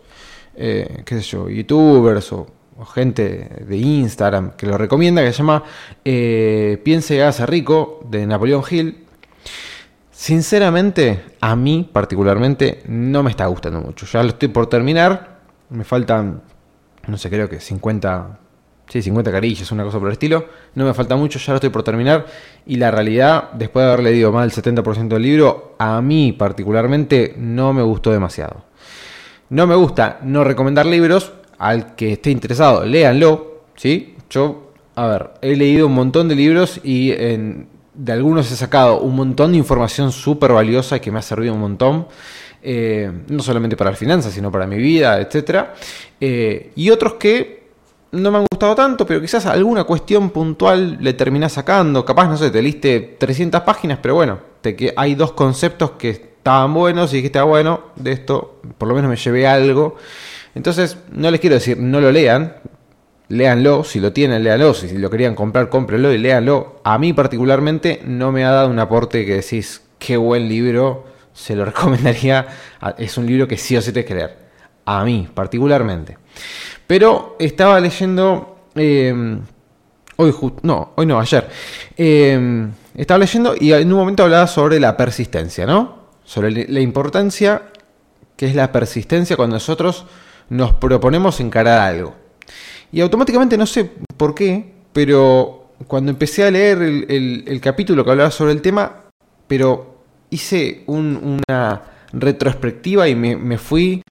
eh, 0.56 1.02
qué 1.04 1.16
sé 1.16 1.20
yo, 1.20 1.50
youtubers 1.50 2.32
o, 2.32 2.46
gente 2.94 3.50
de 3.68 3.76
Instagram 3.76 4.52
que 4.52 4.66
lo 4.66 4.78
recomienda, 4.78 5.22
que 5.22 5.32
se 5.32 5.38
llama 5.38 5.62
Piense 6.02 7.14
y 7.14 7.20
hágase 7.20 7.44
rico, 7.44 8.00
de 8.08 8.26
Napoleón 8.26 8.64
Hill. 8.68 9.04
Sinceramente, 10.10 11.24
a 11.42 11.54
mí 11.56 11.86
particularmente 11.92 12.82
no 12.86 13.22
me 13.22 13.30
está 13.30 13.44
gustando 13.46 13.82
mucho. 13.82 14.06
Ya 14.06 14.22
lo 14.22 14.30
estoy 14.30 14.48
por 14.48 14.66
terminar. 14.66 15.40
Me 15.68 15.84
faltan, 15.84 16.40
no 17.06 17.18
sé, 17.18 17.28
creo 17.28 17.50
que 17.50 17.60
50, 17.60 18.38
sí, 18.88 19.02
50 19.02 19.30
carillas, 19.30 19.70
una 19.72 19.84
cosa 19.84 19.98
por 19.98 20.08
el 20.08 20.12
estilo. 20.12 20.46
No 20.74 20.84
me 20.84 20.94
falta 20.94 21.16
mucho, 21.16 21.38
ya 21.38 21.52
lo 21.52 21.56
estoy 21.56 21.70
por 21.70 21.82
terminar. 21.82 22.26
Y 22.66 22.76
la 22.76 22.90
realidad, 22.90 23.52
después 23.52 23.84
de 23.84 23.92
haber 23.92 24.04
leído 24.04 24.32
más 24.32 24.54
del 24.54 24.64
70% 24.64 25.08
del 25.08 25.22
libro, 25.22 25.74
a 25.78 26.00
mí 26.00 26.32
particularmente 26.32 27.34
no 27.36 27.72
me 27.72 27.82
gustó 27.82 28.10
demasiado. 28.12 28.64
No 29.50 29.66
me 29.66 29.74
gusta 29.74 30.18
no 30.22 30.44
recomendar 30.44 30.86
libros. 30.86 31.32
Al 31.58 31.94
que 31.94 32.12
esté 32.12 32.30
interesado, 32.30 32.84
léanlo. 32.84 33.62
¿sí? 33.76 34.16
Yo, 34.28 34.72
a 34.96 35.06
ver, 35.06 35.30
he 35.40 35.56
leído 35.56 35.86
un 35.86 35.94
montón 35.94 36.28
de 36.28 36.34
libros 36.34 36.80
y 36.82 37.10
de 37.10 38.12
algunos 38.12 38.50
he 38.50 38.56
sacado 38.56 39.00
un 39.00 39.14
montón 39.14 39.52
de 39.52 39.58
información 39.58 40.10
súper 40.10 40.52
valiosa 40.52 40.98
que 40.98 41.10
me 41.10 41.20
ha 41.20 41.22
servido 41.22 41.54
un 41.54 41.60
montón. 41.60 42.06
Eh, 42.66 43.12
no 43.28 43.42
solamente 43.42 43.76
para 43.76 43.90
las 43.90 43.98
finanzas, 43.98 44.32
sino 44.32 44.50
para 44.50 44.66
mi 44.66 44.78
vida, 44.78 45.20
etc. 45.20 45.66
Eh, 46.18 46.72
y 46.74 46.88
otros 46.88 47.14
que 47.14 47.63
no 48.14 48.30
me 48.30 48.38
han 48.38 48.46
gustado 48.50 48.74
tanto, 48.74 49.06
pero 49.06 49.20
quizás 49.20 49.46
alguna 49.46 49.84
cuestión 49.84 50.30
puntual 50.30 50.98
le 51.00 51.12
terminás 51.14 51.52
sacando. 51.52 52.04
Capaz, 52.04 52.28
no 52.28 52.36
sé, 52.36 52.50
te 52.50 52.62
liste 52.62 53.16
300 53.18 53.62
páginas, 53.62 53.98
pero 54.00 54.14
bueno, 54.14 54.38
te, 54.60 54.76
que 54.76 54.92
hay 54.96 55.14
dos 55.14 55.32
conceptos 55.32 55.92
que 55.92 56.10
estaban 56.10 56.72
buenos 56.72 57.12
y 57.12 57.16
dijiste, 57.16 57.38
ah, 57.38 57.44
bueno, 57.44 57.80
de 57.96 58.12
esto 58.12 58.60
por 58.78 58.88
lo 58.88 58.94
menos 58.94 59.10
me 59.10 59.16
llevé 59.16 59.46
algo. 59.46 59.96
Entonces, 60.54 60.98
no 61.10 61.30
les 61.30 61.40
quiero 61.40 61.54
decir, 61.54 61.78
no 61.78 62.00
lo 62.00 62.12
lean, 62.12 62.56
léanlo, 63.28 63.82
si 63.82 63.98
lo 63.98 64.12
tienen, 64.12 64.44
léanlo, 64.44 64.74
si 64.74 64.96
lo 64.96 65.10
querían 65.10 65.34
comprar, 65.34 65.68
cómprenlo 65.68 66.12
y 66.12 66.18
léanlo. 66.18 66.80
A 66.84 66.98
mí 66.98 67.12
particularmente 67.12 68.00
no 68.04 68.30
me 68.30 68.44
ha 68.44 68.50
dado 68.50 68.68
un 68.68 68.78
aporte 68.78 69.26
que 69.26 69.36
decís, 69.36 69.82
qué 69.98 70.16
buen 70.16 70.48
libro, 70.48 71.04
se 71.32 71.56
lo 71.56 71.64
recomendaría, 71.66 72.46
es 72.96 73.18
un 73.18 73.26
libro 73.26 73.48
que 73.48 73.56
sí 73.56 73.76
o 73.76 73.82
sí 73.82 73.92
te 73.92 74.04
que 74.04 74.14
leer. 74.14 74.43
A 74.84 75.04
mí 75.04 75.28
particularmente. 75.32 76.18
Pero 76.86 77.36
estaba 77.38 77.80
leyendo, 77.80 78.68
em, 78.74 79.40
hoy, 80.16 80.34
no, 80.62 80.92
hoy 80.96 81.06
no, 81.06 81.18
ayer, 81.20 81.48
em, 81.96 82.70
estaba 82.94 83.18
leyendo 83.18 83.54
y 83.58 83.72
en 83.72 83.92
un 83.92 83.98
momento 83.98 84.22
hablaba 84.22 84.46
sobre 84.46 84.78
la 84.78 84.96
persistencia, 84.96 85.66
¿no? 85.66 86.04
Sobre 86.24 86.68
la 86.68 86.80
importancia 86.80 87.62
que 88.36 88.46
es 88.46 88.54
la 88.54 88.72
persistencia 88.72 89.36
cuando 89.36 89.56
nosotros 89.56 90.06
nos 90.48 90.72
proponemos 90.74 91.40
encarar 91.40 91.80
algo. 91.80 92.14
Y 92.92 93.00
automáticamente, 93.00 93.56
no 93.56 93.66
sé 93.66 93.90
por 94.16 94.34
qué, 94.34 94.72
pero 94.92 95.70
cuando 95.86 96.10
empecé 96.10 96.44
a 96.44 96.50
leer 96.50 96.78
el, 96.82 97.60
capítulo 97.60 98.04
que 98.04 98.10
hablaba 98.10 98.30
sobre 98.30 98.52
el 98.52 98.62
tema, 98.62 99.04
pero 99.46 100.02
hice 100.30 100.84
una 100.86 101.82
retrospectiva 102.12 103.08
y 103.08 103.14
me, 103.14 103.58
fui 103.58 104.02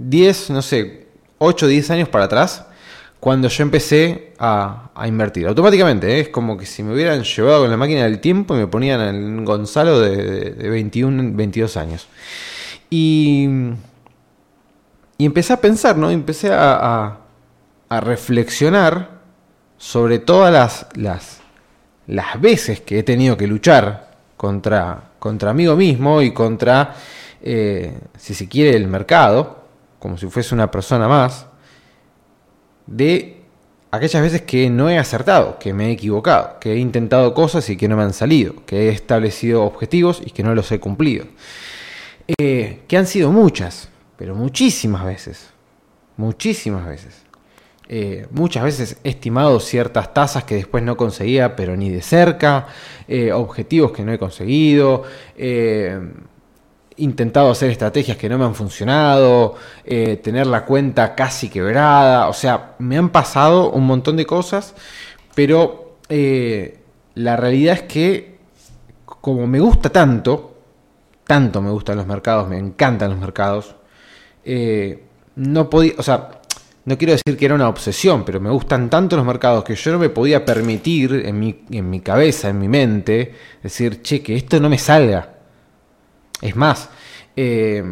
10, 0.00 0.50
no 0.50 0.62
sé, 0.62 1.06
8 1.38 1.66
o 1.66 1.68
10 1.68 1.90
años 1.90 2.08
para 2.08 2.24
atrás 2.24 2.64
cuando 3.20 3.48
yo 3.48 3.62
empecé 3.62 4.32
a, 4.38 4.90
invertir. 5.06 5.46
Automáticamente, 5.46 6.16
¿eh? 6.16 6.20
es 6.20 6.28
como 6.30 6.56
que 6.56 6.64
si 6.64 6.82
me 6.82 6.94
hubieran 6.94 7.22
llevado 7.22 7.62
con 7.62 7.70
la 7.70 7.76
máquina 7.76 8.04
del 8.04 8.18
tiempo 8.18 8.54
y 8.54 8.58
me 8.58 8.66
ponían 8.66 9.00
en 9.00 9.44
Gonzalo 9.44 10.00
de, 10.00 10.52
21, 10.68 11.36
22 11.36 11.76
años. 11.76 12.08
Y, 12.88 13.46
y, 15.18 15.24
empecé 15.24 15.52
a 15.52 15.60
pensar, 15.60 15.96
¿no? 15.96 16.10
Empecé 16.10 16.50
a, 16.50 17.18
a, 17.88 18.00
reflexionar 18.00 19.20
sobre 19.76 20.18
todas 20.18 20.52
las, 20.52 20.86
las, 20.94 21.40
las, 22.06 22.40
veces 22.40 22.80
que 22.80 23.00
he 23.00 23.02
tenido 23.02 23.36
que 23.36 23.46
luchar 23.46 24.10
contra, 24.36 25.10
contra 25.18 25.52
mí 25.52 25.66
mismo 25.68 26.22
y 26.22 26.32
contra, 26.32 26.94
eh, 27.42 27.98
si 28.18 28.34
se 28.34 28.48
quiere, 28.48 28.76
el 28.76 28.88
mercado, 28.88 29.59
como 30.00 30.18
si 30.18 30.26
fuese 30.26 30.54
una 30.54 30.70
persona 30.70 31.06
más 31.06 31.46
de 32.86 33.42
aquellas 33.92 34.22
veces 34.22 34.42
que 34.42 34.68
no 34.70 34.88
he 34.90 34.98
acertado, 34.98 35.58
que 35.58 35.72
me 35.72 35.88
he 35.88 35.92
equivocado, 35.92 36.58
que 36.58 36.72
he 36.72 36.78
intentado 36.78 37.34
cosas 37.34 37.68
y 37.70 37.76
que 37.76 37.86
no 37.86 37.96
me 37.96 38.02
han 38.02 38.12
salido, 38.12 38.54
que 38.66 38.88
he 38.88 38.88
establecido 38.88 39.62
objetivos 39.62 40.20
y 40.24 40.30
que 40.30 40.42
no 40.42 40.54
los 40.54 40.72
he 40.72 40.80
cumplido. 40.80 41.26
Eh, 42.38 42.82
que 42.88 42.96
han 42.96 43.06
sido 43.06 43.30
muchas, 43.30 43.88
pero 44.16 44.34
muchísimas 44.34 45.04
veces, 45.04 45.50
muchísimas 46.16 46.86
veces. 46.86 47.22
Eh, 47.92 48.28
muchas 48.30 48.62
veces 48.62 48.98
he 49.02 49.08
estimado 49.10 49.58
ciertas 49.58 50.14
tasas 50.14 50.44
que 50.44 50.54
después 50.54 50.84
no 50.84 50.96
conseguía, 50.96 51.56
pero 51.56 51.76
ni 51.76 51.90
de 51.90 52.02
cerca, 52.02 52.68
eh, 53.08 53.32
objetivos 53.32 53.90
que 53.90 54.04
no 54.04 54.12
he 54.12 54.18
conseguido, 54.18 55.02
intentado 57.00 57.50
hacer 57.50 57.70
estrategias 57.70 58.16
que 58.16 58.28
no 58.28 58.38
me 58.38 58.44
han 58.44 58.54
funcionado, 58.54 59.56
eh, 59.84 60.16
tener 60.16 60.46
la 60.46 60.64
cuenta 60.64 61.14
casi 61.14 61.48
quebrada, 61.48 62.28
o 62.28 62.32
sea, 62.32 62.74
me 62.78 62.96
han 62.96 63.10
pasado 63.10 63.70
un 63.70 63.86
montón 63.86 64.16
de 64.16 64.26
cosas, 64.26 64.74
pero 65.34 65.96
eh, 66.08 66.78
la 67.14 67.36
realidad 67.36 67.74
es 67.74 67.82
que 67.82 68.38
como 69.04 69.46
me 69.46 69.60
gusta 69.60 69.90
tanto, 69.90 70.58
tanto 71.26 71.60
me 71.60 71.70
gustan 71.70 71.96
los 71.96 72.06
mercados, 72.06 72.48
me 72.48 72.58
encantan 72.58 73.10
los 73.10 73.18
mercados, 73.18 73.74
eh, 74.44 75.04
no 75.36 75.68
podía, 75.68 75.94
o 75.98 76.02
sea, 76.02 76.40
no 76.84 76.96
quiero 76.96 77.12
decir 77.12 77.36
que 77.36 77.44
era 77.44 77.54
una 77.54 77.68
obsesión, 77.68 78.24
pero 78.24 78.40
me 78.40 78.50
gustan 78.50 78.88
tanto 78.88 79.16
los 79.16 79.24
mercados 79.24 79.64
que 79.64 79.74
yo 79.74 79.92
no 79.92 79.98
me 79.98 80.08
podía 80.08 80.44
permitir 80.44 81.12
en 81.26 81.38
mi, 81.38 81.64
en 81.70 81.90
mi 81.90 82.00
cabeza, 82.00 82.48
en 82.48 82.58
mi 82.58 82.68
mente, 82.68 83.34
decir, 83.62 84.02
che, 84.02 84.22
que 84.22 84.36
esto 84.36 84.58
no 84.60 84.68
me 84.68 84.78
salga 84.78 85.39
es 86.40 86.56
más, 86.56 86.88
eh, 87.36 87.82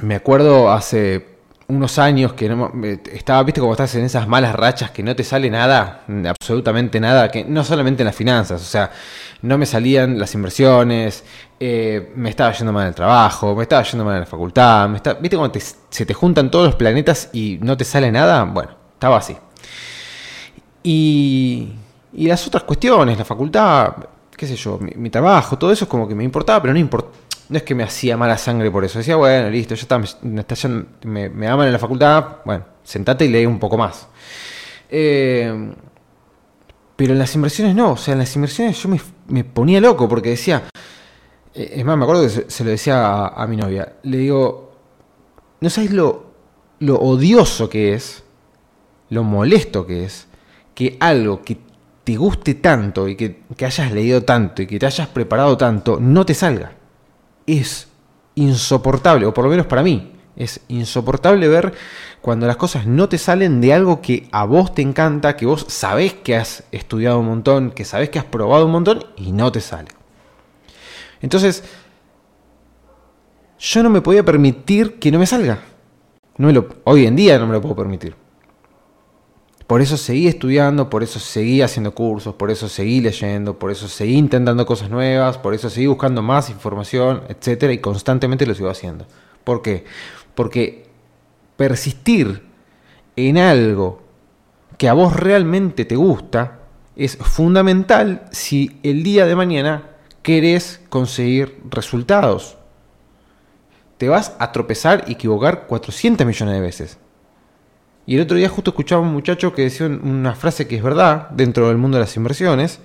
me 0.00 0.14
acuerdo 0.14 0.70
hace 0.70 1.30
unos 1.70 1.98
años 1.98 2.32
que 2.32 2.46
estaba, 3.12 3.42
viste, 3.44 3.60
como 3.60 3.72
estás 3.72 3.94
en 3.94 4.04
esas 4.04 4.26
malas 4.26 4.54
rachas 4.54 4.90
que 4.90 5.02
no 5.02 5.14
te 5.14 5.22
sale 5.22 5.48
nada, 5.50 6.02
absolutamente 6.28 6.98
nada, 6.98 7.30
que 7.30 7.44
no 7.44 7.62
solamente 7.64 8.02
en 8.02 8.06
las 8.06 8.16
finanzas, 8.16 8.60
o 8.60 8.64
sea, 8.64 8.90
no 9.42 9.56
me 9.56 9.66
salían 9.66 10.18
las 10.18 10.34
inversiones, 10.34 11.22
eh, 11.60 12.12
me 12.16 12.30
estaba 12.30 12.52
yendo 12.52 12.72
mal 12.72 12.88
el 12.88 12.94
trabajo, 12.94 13.54
me 13.54 13.62
estaba 13.62 13.82
yendo 13.84 14.04
mal 14.04 14.18
la 14.18 14.26
facultad, 14.26 14.88
me 14.88 15.00
viste 15.20 15.36
como 15.36 15.50
se 15.90 16.06
te 16.06 16.14
juntan 16.14 16.50
todos 16.50 16.66
los 16.66 16.74
planetas 16.74 17.30
y 17.32 17.58
no 17.62 17.76
te 17.76 17.84
sale 17.84 18.10
nada, 18.10 18.44
bueno, 18.44 18.72
estaba 18.94 19.18
así. 19.18 19.36
Y, 20.82 21.72
y 22.14 22.26
las 22.26 22.44
otras 22.46 22.64
cuestiones, 22.64 23.16
la 23.16 23.24
facultad, 23.24 23.92
qué 24.36 24.46
sé 24.46 24.56
yo, 24.56 24.78
mi, 24.78 24.92
mi, 24.96 25.10
trabajo, 25.10 25.56
todo 25.56 25.70
eso 25.70 25.84
es 25.84 25.88
como 25.88 26.08
que 26.08 26.16
me 26.16 26.24
importaba, 26.24 26.60
pero 26.60 26.74
no 26.74 26.80
importaba 26.80 27.29
no 27.50 27.56
es 27.56 27.64
que 27.64 27.74
me 27.74 27.82
hacía 27.82 28.16
mala 28.16 28.38
sangre 28.38 28.70
por 28.70 28.84
eso. 28.84 28.98
Decía, 28.98 29.16
bueno, 29.16 29.50
listo, 29.50 29.74
ya 29.74 29.82
está, 29.82 29.98
me, 31.02 31.28
me, 31.28 31.48
aman 31.48 31.66
en 31.66 31.72
la 31.72 31.78
facultad, 31.80 32.36
bueno, 32.44 32.64
sentate 32.84 33.24
y 33.24 33.28
lee 33.28 33.44
un 33.44 33.58
poco 33.58 33.76
más. 33.76 34.06
Eh, 34.88 35.72
pero 36.94 37.12
en 37.12 37.18
las 37.18 37.34
inversiones 37.34 37.74
no, 37.74 37.92
o 37.92 37.96
sea, 37.96 38.12
en 38.12 38.20
las 38.20 38.34
inversiones 38.36 38.80
yo 38.80 38.88
me, 39.26 39.44
ponía 39.44 39.80
loco 39.80 40.08
porque 40.08 40.30
decía, 40.30 40.62
eh, 41.52 41.72
es 41.74 41.84
más, 41.84 41.96
me 41.96 42.04
acuerdo 42.04 42.22
que 42.22 42.50
se, 42.50 42.64
lo 42.64 42.70
decía 42.70 43.26
a, 43.26 43.46
mi 43.48 43.56
novia, 43.56 43.94
le 44.04 44.18
digo, 44.18 44.76
no 45.60 45.70
sabes 45.70 45.90
lo, 45.90 46.26
lo 46.78 47.00
odioso 47.00 47.68
que 47.68 47.94
es, 47.94 48.22
lo 49.08 49.24
molesto 49.24 49.86
que 49.86 50.04
es, 50.04 50.28
que 50.72 50.96
algo 51.00 51.42
que 51.42 51.58
te 52.04 52.16
guste 52.16 52.54
tanto 52.54 53.08
y 53.08 53.16
que, 53.16 53.42
que 53.56 53.66
hayas 53.66 53.90
leído 53.90 54.22
tanto 54.22 54.62
y 54.62 54.68
que 54.68 54.78
te 54.78 54.86
hayas 54.86 55.08
preparado 55.08 55.56
tanto, 55.56 55.98
no 55.98 56.24
te 56.24 56.34
salga 56.34 56.79
es 57.58 57.88
insoportable, 58.34 59.26
o 59.26 59.34
por 59.34 59.44
lo 59.44 59.50
menos 59.50 59.66
para 59.66 59.82
mí, 59.82 60.12
es 60.36 60.60
insoportable 60.68 61.48
ver 61.48 61.74
cuando 62.20 62.46
las 62.46 62.56
cosas 62.56 62.86
no 62.86 63.08
te 63.08 63.18
salen 63.18 63.60
de 63.60 63.74
algo 63.74 64.00
que 64.00 64.28
a 64.32 64.44
vos 64.44 64.74
te 64.74 64.82
encanta, 64.82 65.36
que 65.36 65.46
vos 65.46 65.66
sabés 65.68 66.14
que 66.14 66.36
has 66.36 66.64
estudiado 66.70 67.18
un 67.18 67.26
montón, 67.26 67.70
que 67.70 67.84
sabés 67.84 68.10
que 68.10 68.18
has 68.18 68.24
probado 68.24 68.66
un 68.66 68.72
montón 68.72 69.04
y 69.16 69.32
no 69.32 69.52
te 69.52 69.60
sale. 69.60 69.88
Entonces, 71.20 71.64
yo 73.58 73.82
no 73.82 73.90
me 73.90 74.00
podía 74.00 74.24
permitir 74.24 74.98
que 74.98 75.10
no 75.10 75.18
me 75.18 75.26
salga. 75.26 75.58
No 76.38 76.66
hoy 76.84 77.06
en 77.06 77.16
día 77.16 77.38
no 77.38 77.46
me 77.46 77.52
lo 77.52 77.60
puedo 77.60 77.76
permitir. 77.76 78.14
Por 79.70 79.82
eso 79.82 79.96
seguí 79.96 80.26
estudiando, 80.26 80.90
por 80.90 81.04
eso 81.04 81.20
seguí 81.20 81.62
haciendo 81.62 81.94
cursos, 81.94 82.34
por 82.34 82.50
eso 82.50 82.68
seguí 82.68 83.00
leyendo, 83.00 83.56
por 83.56 83.70
eso 83.70 83.86
seguí 83.86 84.16
intentando 84.16 84.66
cosas 84.66 84.90
nuevas, 84.90 85.38
por 85.38 85.54
eso 85.54 85.70
seguí 85.70 85.86
buscando 85.86 86.22
más 86.22 86.50
información, 86.50 87.22
etcétera, 87.28 87.72
y 87.72 87.78
constantemente 87.78 88.46
lo 88.46 88.54
sigo 88.56 88.68
haciendo. 88.68 89.06
¿Por 89.44 89.62
qué? 89.62 89.84
Porque 90.34 90.88
persistir 91.56 92.42
en 93.14 93.38
algo 93.38 94.02
que 94.76 94.88
a 94.88 94.92
vos 94.92 95.14
realmente 95.14 95.84
te 95.84 95.94
gusta 95.94 96.58
es 96.96 97.16
fundamental 97.18 98.24
si 98.32 98.80
el 98.82 99.04
día 99.04 99.24
de 99.24 99.36
mañana 99.36 99.90
querés 100.22 100.80
conseguir 100.88 101.60
resultados. 101.70 102.58
Te 103.98 104.08
vas 104.08 104.34
a 104.40 104.50
tropezar 104.50 105.04
y 105.06 105.12
equivocar 105.12 105.68
400 105.68 106.26
millones 106.26 106.54
de 106.56 106.60
veces. 106.60 106.98
Y 108.10 108.16
el 108.16 108.22
otro 108.22 108.36
día 108.36 108.48
justo 108.48 108.72
escuchaba 108.72 109.04
a 109.04 109.06
un 109.06 109.12
muchacho 109.12 109.54
que 109.54 109.62
decía 109.62 109.86
una 109.86 110.34
frase 110.34 110.66
que 110.66 110.74
es 110.74 110.82
verdad 110.82 111.30
dentro 111.30 111.68
del 111.68 111.76
mundo 111.76 111.96
de 111.96 112.02
las 112.02 112.16
inversiones, 112.16 112.80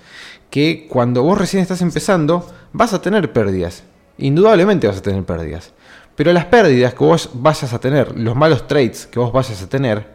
que 0.51 0.85
cuando 0.87 1.23
vos 1.23 1.35
recién 1.35 1.63
estás 1.63 1.81
empezando 1.81 2.47
vas 2.73 2.93
a 2.93 3.01
tener 3.01 3.33
pérdidas. 3.33 3.85
Indudablemente 4.19 4.85
vas 4.85 4.97
a 4.97 5.01
tener 5.01 5.23
pérdidas. 5.23 5.73
Pero 6.15 6.31
las 6.31 6.45
pérdidas 6.45 6.93
que 6.93 7.03
vos 7.03 7.31
vayas 7.33 7.73
a 7.73 7.79
tener, 7.79 8.15
los 8.15 8.35
malos 8.35 8.67
trades 8.67 9.07
que 9.07 9.17
vos 9.17 9.33
vayas 9.33 9.63
a 9.63 9.67
tener, 9.67 10.13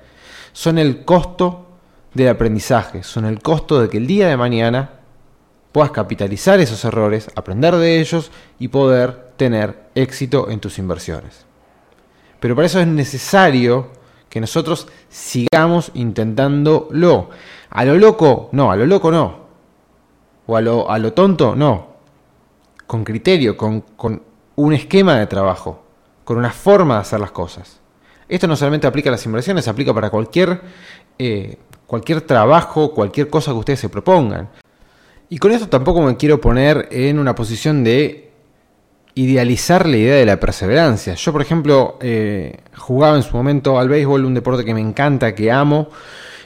son 0.52 0.78
el 0.78 1.04
costo 1.04 1.66
del 2.14 2.28
aprendizaje, 2.28 3.02
son 3.02 3.24
el 3.24 3.42
costo 3.42 3.82
de 3.82 3.88
que 3.88 3.96
el 3.96 4.06
día 4.06 4.28
de 4.28 4.36
mañana 4.36 4.90
puedas 5.72 5.90
capitalizar 5.90 6.60
esos 6.60 6.84
errores, 6.84 7.28
aprender 7.34 7.74
de 7.74 7.98
ellos 7.98 8.30
y 8.60 8.68
poder 8.68 9.32
tener 9.36 9.76
éxito 9.96 10.50
en 10.50 10.60
tus 10.60 10.78
inversiones. 10.78 11.46
Pero 12.38 12.54
para 12.54 12.66
eso 12.66 12.78
es 12.78 12.86
necesario 12.86 13.98
que 14.30 14.40
nosotros 14.40 14.86
sigamos 15.10 15.90
intentándolo. 15.94 17.30
A 17.68 17.84
lo 17.84 17.96
loco, 17.96 18.48
no, 18.52 18.70
a 18.72 18.76
lo 18.76 18.86
loco 18.86 19.10
no. 19.10 19.40
O 20.46 20.56
a 20.56 20.60
lo, 20.60 20.90
a 20.90 20.98
lo 20.98 21.12
tonto, 21.12 21.54
no. 21.54 21.88
Con 22.86 23.04
criterio, 23.04 23.56
con, 23.56 23.84
un 24.56 24.72
esquema 24.72 25.18
de 25.18 25.26
trabajo, 25.26 25.82
con 26.24 26.38
una 26.38 26.50
forma 26.50 26.94
de 26.94 27.00
hacer 27.00 27.20
las 27.20 27.32
cosas. 27.32 27.80
Esto 28.28 28.46
no 28.46 28.56
solamente 28.56 28.86
aplica 28.86 29.10
a 29.10 29.12
las 29.12 29.26
inversiones, 29.26 29.66
aplica 29.66 29.92
para 29.92 30.10
cualquier, 30.10 30.60
eh, 31.18 31.56
cualquier 31.86 32.20
trabajo, 32.20 32.94
cualquier 32.94 33.28
cosa 33.28 33.50
que 33.50 33.58
ustedes 33.58 33.80
se 33.80 33.88
propongan. 33.88 34.48
Y 35.28 35.38
con 35.38 35.50
esto 35.50 35.68
tampoco 35.68 36.02
me 36.02 36.16
quiero 36.16 36.40
poner 36.40 36.88
en 36.92 37.18
una 37.18 37.34
posición 37.34 37.82
de 37.82 38.29
idealizar 39.14 39.86
la 39.86 39.96
idea 39.96 40.14
de 40.16 40.26
la 40.26 40.38
perseverancia. 40.38 41.14
Yo, 41.14 41.32
por 41.32 41.42
ejemplo, 41.42 41.98
eh, 42.00 42.58
jugaba 42.76 43.16
en 43.16 43.22
su 43.22 43.36
momento 43.36 43.78
al 43.78 43.88
béisbol, 43.88 44.24
un 44.24 44.34
deporte 44.34 44.64
que 44.64 44.74
me 44.74 44.80
encanta, 44.80 45.34
que 45.34 45.50
amo. 45.50 45.88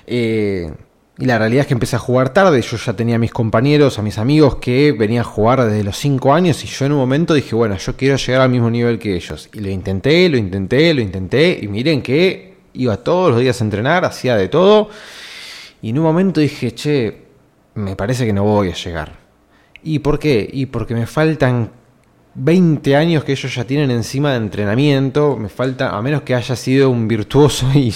Eh, 0.06 0.70
y 1.16 1.26
la 1.26 1.38
realidad 1.38 1.62
es 1.62 1.66
que 1.68 1.74
empecé 1.74 1.96
a 1.96 2.00
jugar 2.00 2.30
tarde. 2.30 2.60
Yo 2.60 2.76
ya 2.76 2.94
tenía 2.94 3.16
a 3.16 3.18
mis 3.18 3.30
compañeros, 3.30 3.98
a 3.98 4.02
mis 4.02 4.18
amigos 4.18 4.56
que 4.56 4.92
venían 4.92 5.20
a 5.20 5.24
jugar 5.24 5.64
desde 5.64 5.84
los 5.84 5.96
5 5.96 6.34
años. 6.34 6.64
Y 6.64 6.66
yo 6.66 6.86
en 6.86 6.92
un 6.92 6.98
momento 6.98 7.34
dije, 7.34 7.54
bueno, 7.54 7.76
yo 7.76 7.96
quiero 7.96 8.16
llegar 8.16 8.40
al 8.40 8.50
mismo 8.50 8.70
nivel 8.70 8.98
que 8.98 9.14
ellos. 9.14 9.48
Y 9.52 9.60
lo 9.60 9.70
intenté, 9.70 10.28
lo 10.28 10.36
intenté, 10.36 10.92
lo 10.92 11.00
intenté. 11.00 11.58
Y 11.62 11.68
miren 11.68 12.02
que 12.02 12.54
iba 12.72 12.96
todos 12.96 13.30
los 13.30 13.40
días 13.40 13.60
a 13.60 13.64
entrenar, 13.64 14.04
hacía 14.04 14.36
de 14.36 14.48
todo. 14.48 14.88
Y 15.82 15.90
en 15.90 15.98
un 15.98 16.04
momento 16.04 16.40
dije, 16.40 16.74
che, 16.74 17.24
me 17.74 17.94
parece 17.94 18.26
que 18.26 18.32
no 18.32 18.42
voy 18.42 18.70
a 18.70 18.74
llegar. 18.74 19.12
¿Y 19.84 20.00
por 20.00 20.18
qué? 20.18 20.48
Y 20.52 20.66
porque 20.66 20.94
me 20.94 21.06
faltan 21.06 21.70
20 22.34 22.96
años 22.96 23.24
que 23.24 23.32
ellos 23.32 23.54
ya 23.54 23.64
tienen 23.64 23.90
encima 23.90 24.32
de 24.32 24.38
entrenamiento. 24.38 25.36
Me 25.36 25.48
falta, 25.48 25.96
a 25.96 26.02
menos 26.02 26.22
que 26.22 26.34
haya 26.34 26.56
sido 26.56 26.90
un 26.90 27.06
virtuoso 27.06 27.66
y, 27.74 27.92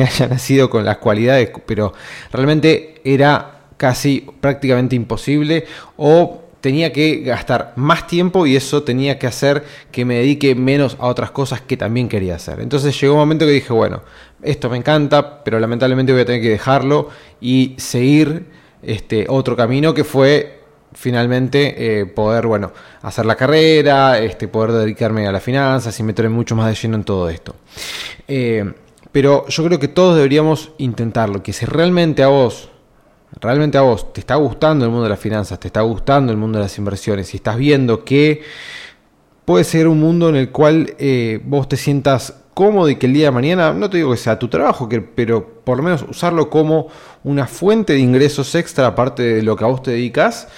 haya 0.00 0.28
nacido 0.28 0.70
con 0.70 0.84
las 0.84 0.98
cualidades, 0.98 1.50
pero 1.66 1.92
realmente 2.32 3.00
era 3.04 3.60
casi 3.76 4.26
prácticamente 4.40 4.94
imposible 4.94 5.64
o 5.96 6.42
tenía 6.60 6.92
que 6.92 7.22
gastar 7.22 7.72
más 7.74 8.06
tiempo 8.06 8.46
y 8.46 8.54
eso 8.54 8.84
tenía 8.84 9.18
que 9.18 9.26
hacer 9.26 9.64
que 9.90 10.04
me 10.04 10.14
dedique 10.14 10.54
menos 10.54 10.96
a 11.00 11.08
otras 11.08 11.32
cosas 11.32 11.60
que 11.60 11.76
también 11.76 12.08
quería 12.08 12.36
hacer. 12.36 12.60
Entonces 12.60 12.98
llegó 13.00 13.14
un 13.14 13.20
momento 13.20 13.44
que 13.44 13.52
dije, 13.52 13.72
bueno, 13.72 14.02
esto 14.42 14.70
me 14.70 14.76
encanta, 14.76 15.42
pero 15.42 15.58
lamentablemente 15.58 16.12
voy 16.12 16.22
a 16.22 16.24
tener 16.24 16.40
que 16.40 16.50
dejarlo 16.50 17.08
y 17.40 17.74
seguir 17.78 18.46
este 18.82 19.26
otro 19.28 19.56
camino 19.56 19.92
que 19.92 20.04
fue 20.04 20.61
finalmente 20.94 22.00
eh, 22.00 22.06
poder, 22.06 22.46
bueno, 22.46 22.72
hacer 23.02 23.26
la 23.26 23.36
carrera, 23.36 24.18
este, 24.18 24.48
poder 24.48 24.72
dedicarme 24.72 25.26
a 25.26 25.32
las 25.32 25.42
finanzas 25.42 25.98
y 25.98 26.02
meterme 26.02 26.34
mucho 26.34 26.56
más 26.56 26.68
de 26.68 26.74
lleno 26.74 26.96
en 26.96 27.04
todo 27.04 27.28
esto. 27.28 27.54
Eh, 28.28 28.72
pero 29.10 29.46
yo 29.48 29.64
creo 29.64 29.78
que 29.78 29.88
todos 29.88 30.16
deberíamos 30.16 30.72
intentarlo, 30.78 31.42
que 31.42 31.52
si 31.52 31.66
realmente 31.66 32.22
a 32.22 32.28
vos, 32.28 32.70
realmente 33.40 33.76
a 33.76 33.82
vos 33.82 34.12
te 34.12 34.20
está 34.20 34.36
gustando 34.36 34.84
el 34.84 34.90
mundo 34.90 35.04
de 35.04 35.10
las 35.10 35.20
finanzas, 35.20 35.60
te 35.60 35.68
está 35.68 35.82
gustando 35.82 36.32
el 36.32 36.38
mundo 36.38 36.58
de 36.58 36.64
las 36.64 36.78
inversiones 36.78 37.32
y 37.34 37.36
estás 37.36 37.56
viendo 37.56 38.04
que 38.04 38.42
puede 39.44 39.64
ser 39.64 39.88
un 39.88 40.00
mundo 40.00 40.28
en 40.28 40.36
el 40.36 40.50
cual 40.50 40.94
eh, 40.98 41.40
vos 41.44 41.68
te 41.68 41.76
sientas 41.76 42.41
cómodo 42.54 42.88
y 42.88 42.96
que 42.96 43.06
el 43.06 43.14
día 43.14 43.26
de 43.26 43.30
mañana, 43.30 43.72
no 43.72 43.88
te 43.88 43.98
digo 43.98 44.10
que 44.10 44.16
sea 44.16 44.38
tu 44.38 44.48
trabajo, 44.48 44.88
pero 45.14 45.46
por 45.64 45.78
lo 45.78 45.82
menos 45.82 46.04
usarlo 46.08 46.50
como 46.50 46.88
una 47.24 47.46
fuente 47.46 47.94
de 47.94 48.00
ingresos 48.00 48.54
extra 48.54 48.86
aparte 48.86 49.22
de 49.22 49.42
lo 49.42 49.56
que 49.56 49.64
a 49.64 49.68
vos 49.68 49.82
te 49.82 49.92
dedicas, 49.92 50.48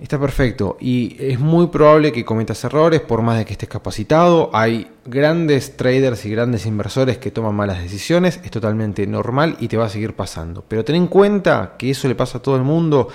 está 0.00 0.18
perfecto. 0.18 0.76
Y 0.80 1.16
es 1.18 1.38
muy 1.38 1.68
probable 1.68 2.12
que 2.12 2.24
cometas 2.24 2.62
errores 2.64 3.00
por 3.00 3.22
más 3.22 3.38
de 3.38 3.44
que 3.44 3.52
estés 3.52 3.68
capacitado. 3.68 4.50
Hay 4.52 4.88
grandes 5.04 5.76
traders 5.76 6.24
y 6.24 6.30
grandes 6.30 6.66
inversores 6.66 7.18
que 7.18 7.30
toman 7.30 7.54
malas 7.54 7.82
decisiones, 7.82 8.40
es 8.44 8.50
totalmente 8.50 9.06
normal 9.06 9.56
y 9.60 9.68
te 9.68 9.76
va 9.76 9.86
a 9.86 9.90
seguir 9.90 10.14
pasando. 10.14 10.64
Pero 10.66 10.84
ten 10.84 10.96
en 10.96 11.06
cuenta 11.06 11.74
que 11.78 11.90
eso 11.90 12.08
le 12.08 12.14
pasa 12.14 12.38
a 12.38 12.42
todo 12.42 12.56
el 12.56 12.62
mundo 12.62 13.08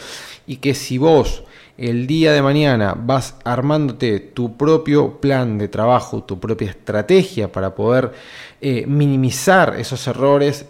y 0.47 0.57
que 0.57 0.73
si 0.73 0.97
vos 0.97 1.43
el 1.81 2.05
día 2.05 2.31
de 2.31 2.43
mañana 2.43 2.95
vas 2.95 3.33
armándote 3.43 4.19
tu 4.19 4.55
propio 4.55 5.19
plan 5.19 5.57
de 5.57 5.67
trabajo, 5.67 6.23
tu 6.23 6.39
propia 6.39 6.69
estrategia 6.69 7.51
para 7.51 7.73
poder 7.73 8.11
eh, 8.61 8.85
minimizar 8.85 9.75
esos 9.79 10.05
errores, 10.05 10.67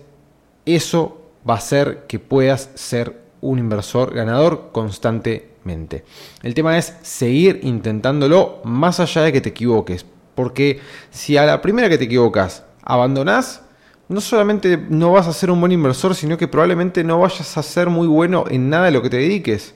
eso 0.66 1.18
va 1.48 1.56
a 1.56 1.58
hacer 1.58 2.06
que 2.08 2.20
puedas 2.20 2.70
ser 2.76 3.20
un 3.42 3.60
inversor 3.60 4.14
ganador 4.14 4.70
constantemente. 4.72 6.06
El 6.44 6.54
tema 6.54 6.78
es 6.78 6.96
seguir 7.02 7.60
intentándolo 7.64 8.62
más 8.64 9.02
allá 9.02 9.24
de 9.24 9.34
que 9.34 9.42
te 9.42 9.50
equivoques, 9.50 10.06
porque 10.34 10.80
si 11.10 11.36
a 11.36 11.46
la 11.46 11.62
primera 11.62 11.90
que 11.90 11.98
te 11.98 12.06
equivocas 12.06 12.64
abandonás, 12.84 13.64
no 14.08 14.22
solamente 14.22 14.78
no 14.78 15.12
vas 15.12 15.28
a 15.28 15.34
ser 15.34 15.52
un 15.52 15.60
buen 15.60 15.74
inversor, 15.74 16.16
sino 16.16 16.38
que 16.38 16.48
probablemente 16.48 17.04
no 17.04 17.20
vayas 17.20 17.58
a 17.58 17.64
ser 17.64 17.90
muy 17.90 18.08
bueno 18.08 18.46
en 18.50 18.70
nada 18.70 18.86
de 18.86 18.92
lo 18.92 19.02
que 19.02 19.10
te 19.10 19.18
dediques. 19.18 19.76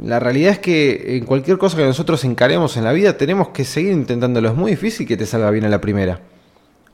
La 0.00 0.18
realidad 0.18 0.52
es 0.52 0.58
que 0.58 1.16
en 1.16 1.26
cualquier 1.26 1.58
cosa 1.58 1.76
que 1.76 1.84
nosotros 1.84 2.24
encaremos 2.24 2.76
en 2.76 2.84
la 2.84 2.92
vida 2.92 3.16
tenemos 3.16 3.48
que 3.48 3.64
seguir 3.64 3.92
intentándolo. 3.92 4.48
Es 4.48 4.54
muy 4.54 4.70
difícil 4.72 5.06
que 5.06 5.16
te 5.16 5.26
salga 5.26 5.50
bien 5.50 5.64
a 5.64 5.68
la 5.68 5.80
primera. 5.80 6.20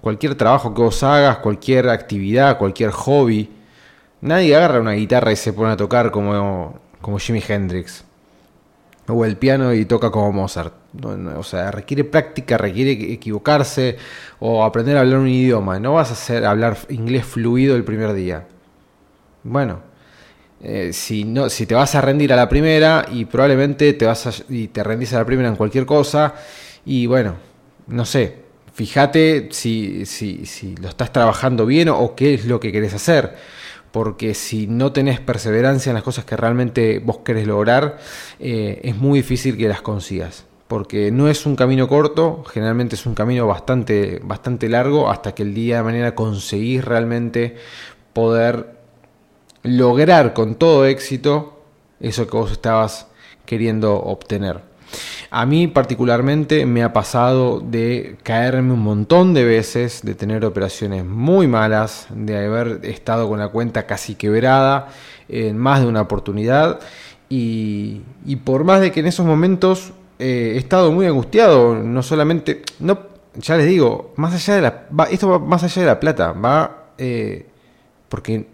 Cualquier 0.00 0.34
trabajo 0.34 0.74
que 0.74 0.82
vos 0.82 1.02
hagas, 1.02 1.38
cualquier 1.38 1.88
actividad, 1.88 2.58
cualquier 2.58 2.90
hobby. 2.90 3.50
Nadie 4.20 4.56
agarra 4.56 4.80
una 4.80 4.92
guitarra 4.92 5.32
y 5.32 5.36
se 5.36 5.52
pone 5.52 5.72
a 5.72 5.76
tocar 5.76 6.10
como, 6.10 6.80
como 7.00 7.18
Jimi 7.18 7.42
Hendrix. 7.46 8.04
O 9.06 9.24
el 9.24 9.36
piano 9.36 9.72
y 9.72 9.84
toca 9.86 10.10
como 10.10 10.32
Mozart. 10.32 10.74
O 11.36 11.42
sea, 11.42 11.70
requiere 11.70 12.04
práctica, 12.04 12.58
requiere 12.58 13.12
equivocarse 13.12 13.96
o 14.38 14.64
aprender 14.64 14.96
a 14.96 15.00
hablar 15.00 15.20
un 15.20 15.28
idioma. 15.28 15.78
No 15.78 15.94
vas 15.94 16.10
a 16.10 16.12
hacer 16.12 16.44
hablar 16.44 16.76
inglés 16.90 17.24
fluido 17.24 17.76
el 17.76 17.84
primer 17.84 18.12
día. 18.12 18.46
Bueno, 19.44 19.80
eh, 20.62 20.90
si, 20.92 21.24
no, 21.24 21.48
si 21.48 21.66
te 21.66 21.74
vas 21.74 21.94
a 21.94 22.00
rendir 22.00 22.32
a 22.32 22.36
la 22.36 22.48
primera 22.48 23.06
y 23.12 23.24
probablemente 23.26 23.92
te 23.92 24.06
vas 24.06 24.44
y 24.48 24.68
te 24.68 24.82
rendís 24.82 25.12
a 25.12 25.18
la 25.18 25.24
primera 25.24 25.48
en 25.48 25.56
cualquier 25.56 25.86
cosa 25.86 26.34
y 26.84 27.06
bueno, 27.06 27.36
no 27.86 28.04
sé, 28.04 28.48
fíjate 28.78 29.48
si, 29.50 30.06
si, 30.06 30.46
si 30.46 30.76
lo 30.76 30.88
estás 30.88 31.12
trabajando 31.12 31.66
bien 31.66 31.88
o, 31.88 32.14
qué 32.14 32.34
es 32.34 32.44
lo 32.46 32.60
que 32.60 32.72
querés 32.72 32.94
hacer. 32.94 33.34
Porque 33.90 34.34
si 34.34 34.66
no 34.66 34.92
tenés 34.92 35.18
perseverancia 35.18 35.90
en 35.90 35.94
las 35.94 36.04
cosas 36.04 36.24
que 36.24 36.36
realmente 36.36 36.98
vos 36.98 37.18
querés 37.24 37.46
lograr, 37.46 37.98
eh, 38.38 38.80
es 38.84 38.96
muy 38.96 39.20
difícil 39.20 39.56
que 39.56 39.66
las 39.66 39.82
consigas. 39.82 40.44
Porque 40.68 41.10
no 41.10 41.28
es 41.28 41.46
un 41.46 41.56
camino 41.56 41.88
corto, 41.88 42.44
generalmente 42.44 42.94
es 42.94 43.06
un 43.06 43.14
camino 43.14 43.46
bastante, 43.46 44.20
bastante 44.22 44.68
largo 44.68 45.10
hasta 45.10 45.34
que 45.34 45.42
el 45.42 45.54
día 45.54 45.78
de 45.78 45.82
mañana 45.82 46.14
conseguís 46.14 46.84
realmente 46.84 47.56
poder 48.12 48.77
lograr 49.62 50.34
con 50.34 50.54
todo 50.54 50.86
éxito 50.86 51.62
eso 52.00 52.26
que 52.26 52.36
vos 52.36 52.52
estabas 52.52 53.06
queriendo 53.44 53.96
obtener. 53.96 54.60
A 55.30 55.44
mí 55.44 55.66
particularmente 55.66 56.64
me 56.64 56.82
ha 56.82 56.92
pasado 56.92 57.60
de 57.60 58.16
caerme 58.22 58.72
un 58.72 58.80
montón 58.80 59.34
de 59.34 59.44
veces, 59.44 60.00
de 60.02 60.14
tener 60.14 60.44
operaciones 60.44 61.04
muy 61.04 61.46
malas, 61.46 62.06
de 62.10 62.46
haber 62.46 62.80
estado 62.84 63.28
con 63.28 63.38
la 63.38 63.48
cuenta 63.48 63.86
casi 63.86 64.14
quebrada 64.14 64.88
en 65.28 65.58
más 65.58 65.80
de 65.80 65.86
una 65.86 66.00
oportunidad 66.00 66.80
y, 67.28 68.00
por 68.44 68.64
más 68.64 68.80
de 68.80 68.90
que 68.90 69.00
en 69.00 69.06
esos 69.06 69.26
momentos 69.26 69.92
eh, 70.18 70.52
he 70.54 70.58
estado 70.58 70.92
muy 70.92 71.04
angustiado, 71.04 71.74
no 71.74 72.02
solamente, 72.02 72.62
no, 72.80 72.98
ya 73.34 73.56
les 73.58 73.66
digo, 73.66 74.14
más 74.16 74.34
allá 74.34 74.54
de 74.54 74.62
la, 74.62 75.08
esto 75.10 75.28
va 75.28 75.38
más 75.38 75.62
allá 75.62 75.82
de 75.82 75.88
la 75.88 76.00
plata, 76.00 76.32
va 76.32 76.86
eh, 76.96 77.46
porque 78.08 78.46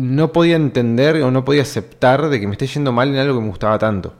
no 0.00 0.32
podía 0.32 0.56
entender 0.56 1.22
o 1.22 1.30
no 1.30 1.44
podía 1.44 1.62
aceptar 1.62 2.28
de 2.28 2.40
que 2.40 2.46
me 2.46 2.52
esté 2.52 2.66
yendo 2.66 2.90
mal 2.92 3.08
en 3.10 3.16
algo 3.16 3.34
que 3.34 3.42
me 3.42 3.48
gustaba 3.48 3.78
tanto. 3.78 4.14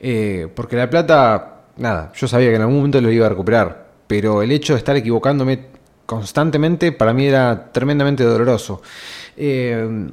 Eh, 0.00 0.48
porque 0.54 0.76
la 0.76 0.90
plata, 0.90 1.62
nada, 1.78 2.12
yo 2.14 2.28
sabía 2.28 2.50
que 2.50 2.56
en 2.56 2.62
algún 2.62 2.76
momento 2.76 3.00
lo 3.00 3.10
iba 3.10 3.26
a 3.26 3.30
recuperar, 3.30 3.86
pero 4.06 4.42
el 4.42 4.52
hecho 4.52 4.74
de 4.74 4.78
estar 4.78 4.94
equivocándome 4.94 5.68
constantemente 6.04 6.92
para 6.92 7.14
mí 7.14 7.26
era 7.26 7.72
tremendamente 7.72 8.24
doloroso. 8.24 8.82
Eh, 9.36 10.08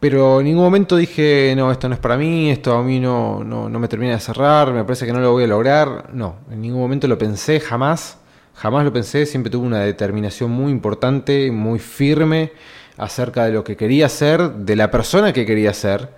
pero 0.00 0.40
en 0.40 0.46
ningún 0.46 0.64
momento 0.64 0.96
dije, 0.96 1.54
no, 1.56 1.70
esto 1.70 1.88
no 1.88 1.94
es 1.94 2.00
para 2.00 2.16
mí, 2.16 2.50
esto 2.50 2.74
a 2.74 2.82
mí 2.82 2.98
no, 2.98 3.44
no, 3.44 3.68
no 3.68 3.78
me 3.78 3.86
termina 3.86 4.14
de 4.14 4.20
cerrar, 4.20 4.72
me 4.72 4.82
parece 4.82 5.06
que 5.06 5.12
no 5.12 5.20
lo 5.20 5.32
voy 5.32 5.44
a 5.44 5.46
lograr. 5.46 6.10
No, 6.12 6.36
en 6.50 6.62
ningún 6.62 6.80
momento 6.80 7.06
lo 7.06 7.18
pensé, 7.18 7.60
jamás, 7.60 8.18
jamás 8.54 8.84
lo 8.84 8.92
pensé, 8.92 9.26
siempre 9.26 9.50
tuve 9.50 9.66
una 9.66 9.80
determinación 9.80 10.50
muy 10.50 10.72
importante, 10.72 11.52
muy 11.52 11.78
firme 11.78 12.52
acerca 13.00 13.46
de 13.46 13.52
lo 13.52 13.64
que 13.64 13.76
quería 13.76 14.08
ser, 14.08 14.52
de 14.52 14.76
la 14.76 14.90
persona 14.90 15.32
que 15.32 15.46
quería 15.46 15.72
ser, 15.72 16.10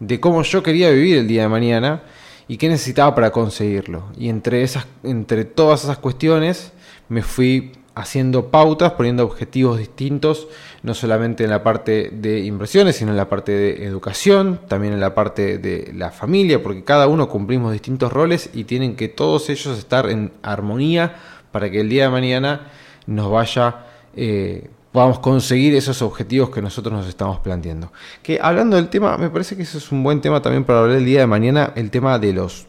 de 0.00 0.18
cómo 0.18 0.42
yo 0.42 0.62
quería 0.62 0.90
vivir 0.90 1.18
el 1.18 1.28
día 1.28 1.42
de 1.42 1.48
mañana 1.48 2.02
y 2.48 2.56
qué 2.56 2.68
necesitaba 2.68 3.14
para 3.14 3.30
conseguirlo. 3.30 4.10
Y 4.18 4.28
entre, 4.28 4.62
esas, 4.62 4.86
entre 5.04 5.44
todas 5.44 5.84
esas 5.84 5.98
cuestiones 5.98 6.72
me 7.08 7.22
fui 7.22 7.72
haciendo 7.94 8.50
pautas, 8.50 8.92
poniendo 8.92 9.24
objetivos 9.24 9.78
distintos, 9.78 10.48
no 10.82 10.94
solamente 10.94 11.44
en 11.44 11.50
la 11.50 11.62
parte 11.62 12.10
de 12.12 12.40
inversiones, 12.40 12.96
sino 12.96 13.12
en 13.12 13.16
la 13.16 13.28
parte 13.28 13.52
de 13.52 13.86
educación, 13.86 14.60
también 14.68 14.92
en 14.92 15.00
la 15.00 15.14
parte 15.14 15.58
de 15.58 15.92
la 15.94 16.10
familia, 16.10 16.62
porque 16.62 16.84
cada 16.84 17.06
uno 17.06 17.28
cumplimos 17.28 17.72
distintos 17.72 18.12
roles 18.12 18.50
y 18.52 18.64
tienen 18.64 18.96
que 18.96 19.08
todos 19.08 19.48
ellos 19.48 19.78
estar 19.78 20.10
en 20.10 20.32
armonía 20.42 21.14
para 21.52 21.70
que 21.70 21.80
el 21.80 21.88
día 21.88 22.04
de 22.04 22.10
mañana 22.10 22.68
nos 23.06 23.30
vaya 23.30 23.86
eh, 24.14 24.68
podamos 24.96 25.18
conseguir 25.18 25.74
esos 25.74 26.00
objetivos 26.00 26.48
que 26.48 26.62
nosotros 26.62 26.90
nos 26.90 27.06
estamos 27.06 27.40
planteando. 27.40 27.92
Que 28.22 28.38
hablando 28.40 28.76
del 28.76 28.88
tema, 28.88 29.18
me 29.18 29.28
parece 29.28 29.54
que 29.54 29.60
eso 29.60 29.76
es 29.76 29.92
un 29.92 30.02
buen 30.02 30.22
tema 30.22 30.40
también 30.40 30.64
para 30.64 30.78
hablar 30.78 30.96
el 30.96 31.04
día 31.04 31.20
de 31.20 31.26
mañana, 31.26 31.74
el 31.76 31.90
tema 31.90 32.18
de 32.18 32.32
los 32.32 32.64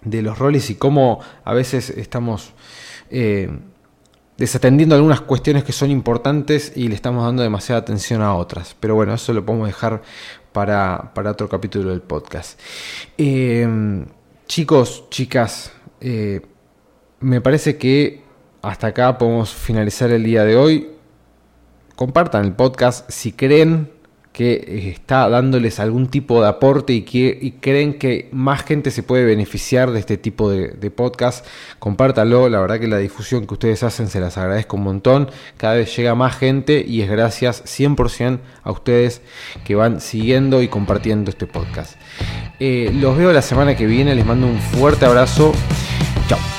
de 0.00 0.22
los 0.22 0.38
roles 0.38 0.70
y 0.70 0.76
cómo 0.76 1.18
a 1.42 1.54
veces 1.54 1.90
estamos 1.90 2.52
eh, 3.10 3.50
desatendiendo 4.36 4.94
algunas 4.94 5.20
cuestiones 5.20 5.64
que 5.64 5.72
son 5.72 5.90
importantes 5.90 6.72
y 6.76 6.86
le 6.86 6.94
estamos 6.94 7.24
dando 7.24 7.42
demasiada 7.42 7.80
atención 7.80 8.22
a 8.22 8.36
otras. 8.36 8.76
Pero 8.78 8.94
bueno, 8.94 9.12
eso 9.12 9.32
lo 9.32 9.44
podemos 9.44 9.66
dejar 9.66 10.02
para, 10.52 11.10
otro 11.16 11.48
capítulo 11.48 11.90
del 11.90 12.00
podcast. 12.00 12.60
Eh, 13.18 14.06
chicos, 14.46 15.10
chicas, 15.10 15.72
eh, 16.00 16.42
me 17.18 17.40
parece 17.40 17.76
que 17.76 18.22
hasta 18.62 18.86
acá 18.86 19.18
podemos 19.18 19.52
finalizar 19.52 20.12
el 20.12 20.22
día 20.22 20.44
de 20.44 20.54
hoy 20.54 20.97
compartan 21.98 22.44
el 22.44 22.52
podcast 22.52 23.10
si 23.10 23.32
creen 23.32 23.90
que 24.32 24.52
eh, 24.52 24.90
está 24.90 25.28
dándoles 25.28 25.80
algún 25.80 26.06
tipo 26.06 26.40
de 26.40 26.46
aporte 26.46 26.92
y, 26.92 27.02
que, 27.02 27.54
creen 27.60 27.98
que 27.98 28.28
más 28.30 28.62
gente 28.62 28.92
se 28.92 29.02
puede 29.02 29.24
beneficiar 29.24 29.90
de 29.90 29.98
este 29.98 30.16
tipo 30.16 30.48
de, 30.48 30.68
de 30.68 30.92
podcast, 30.92 31.44
compártalo. 31.80 32.48
La 32.48 32.60
verdad 32.60 32.78
que 32.78 32.86
la 32.86 32.98
difusión 32.98 33.48
que 33.48 33.54
ustedes 33.54 33.82
hacen 33.82 34.06
se 34.06 34.20
las 34.20 34.38
agradezco 34.38 34.76
un 34.76 34.84
montón. 34.84 35.28
Cada 35.56 35.74
vez 35.74 35.96
llega 35.96 36.14
más 36.14 36.36
gente 36.36 36.84
y 36.86 37.02
es 37.02 37.10
gracias 37.10 37.64
100% 37.64 38.38
a 38.62 38.70
ustedes 38.70 39.20
que 39.64 39.74
van 39.74 40.00
siguiendo 40.00 40.62
y 40.62 40.68
compartiendo 40.68 41.32
este 41.32 41.48
podcast. 41.48 41.96
Eh, 42.60 42.92
los 42.94 43.18
veo 43.18 43.32
la 43.32 43.42
semana 43.42 43.76
que 43.76 43.86
viene, 43.86 44.14
les 44.14 44.24
mando 44.24 44.46
un 44.46 44.60
fuerte 44.60 45.04
abrazo. 45.04 45.50
Chao. 46.28 46.57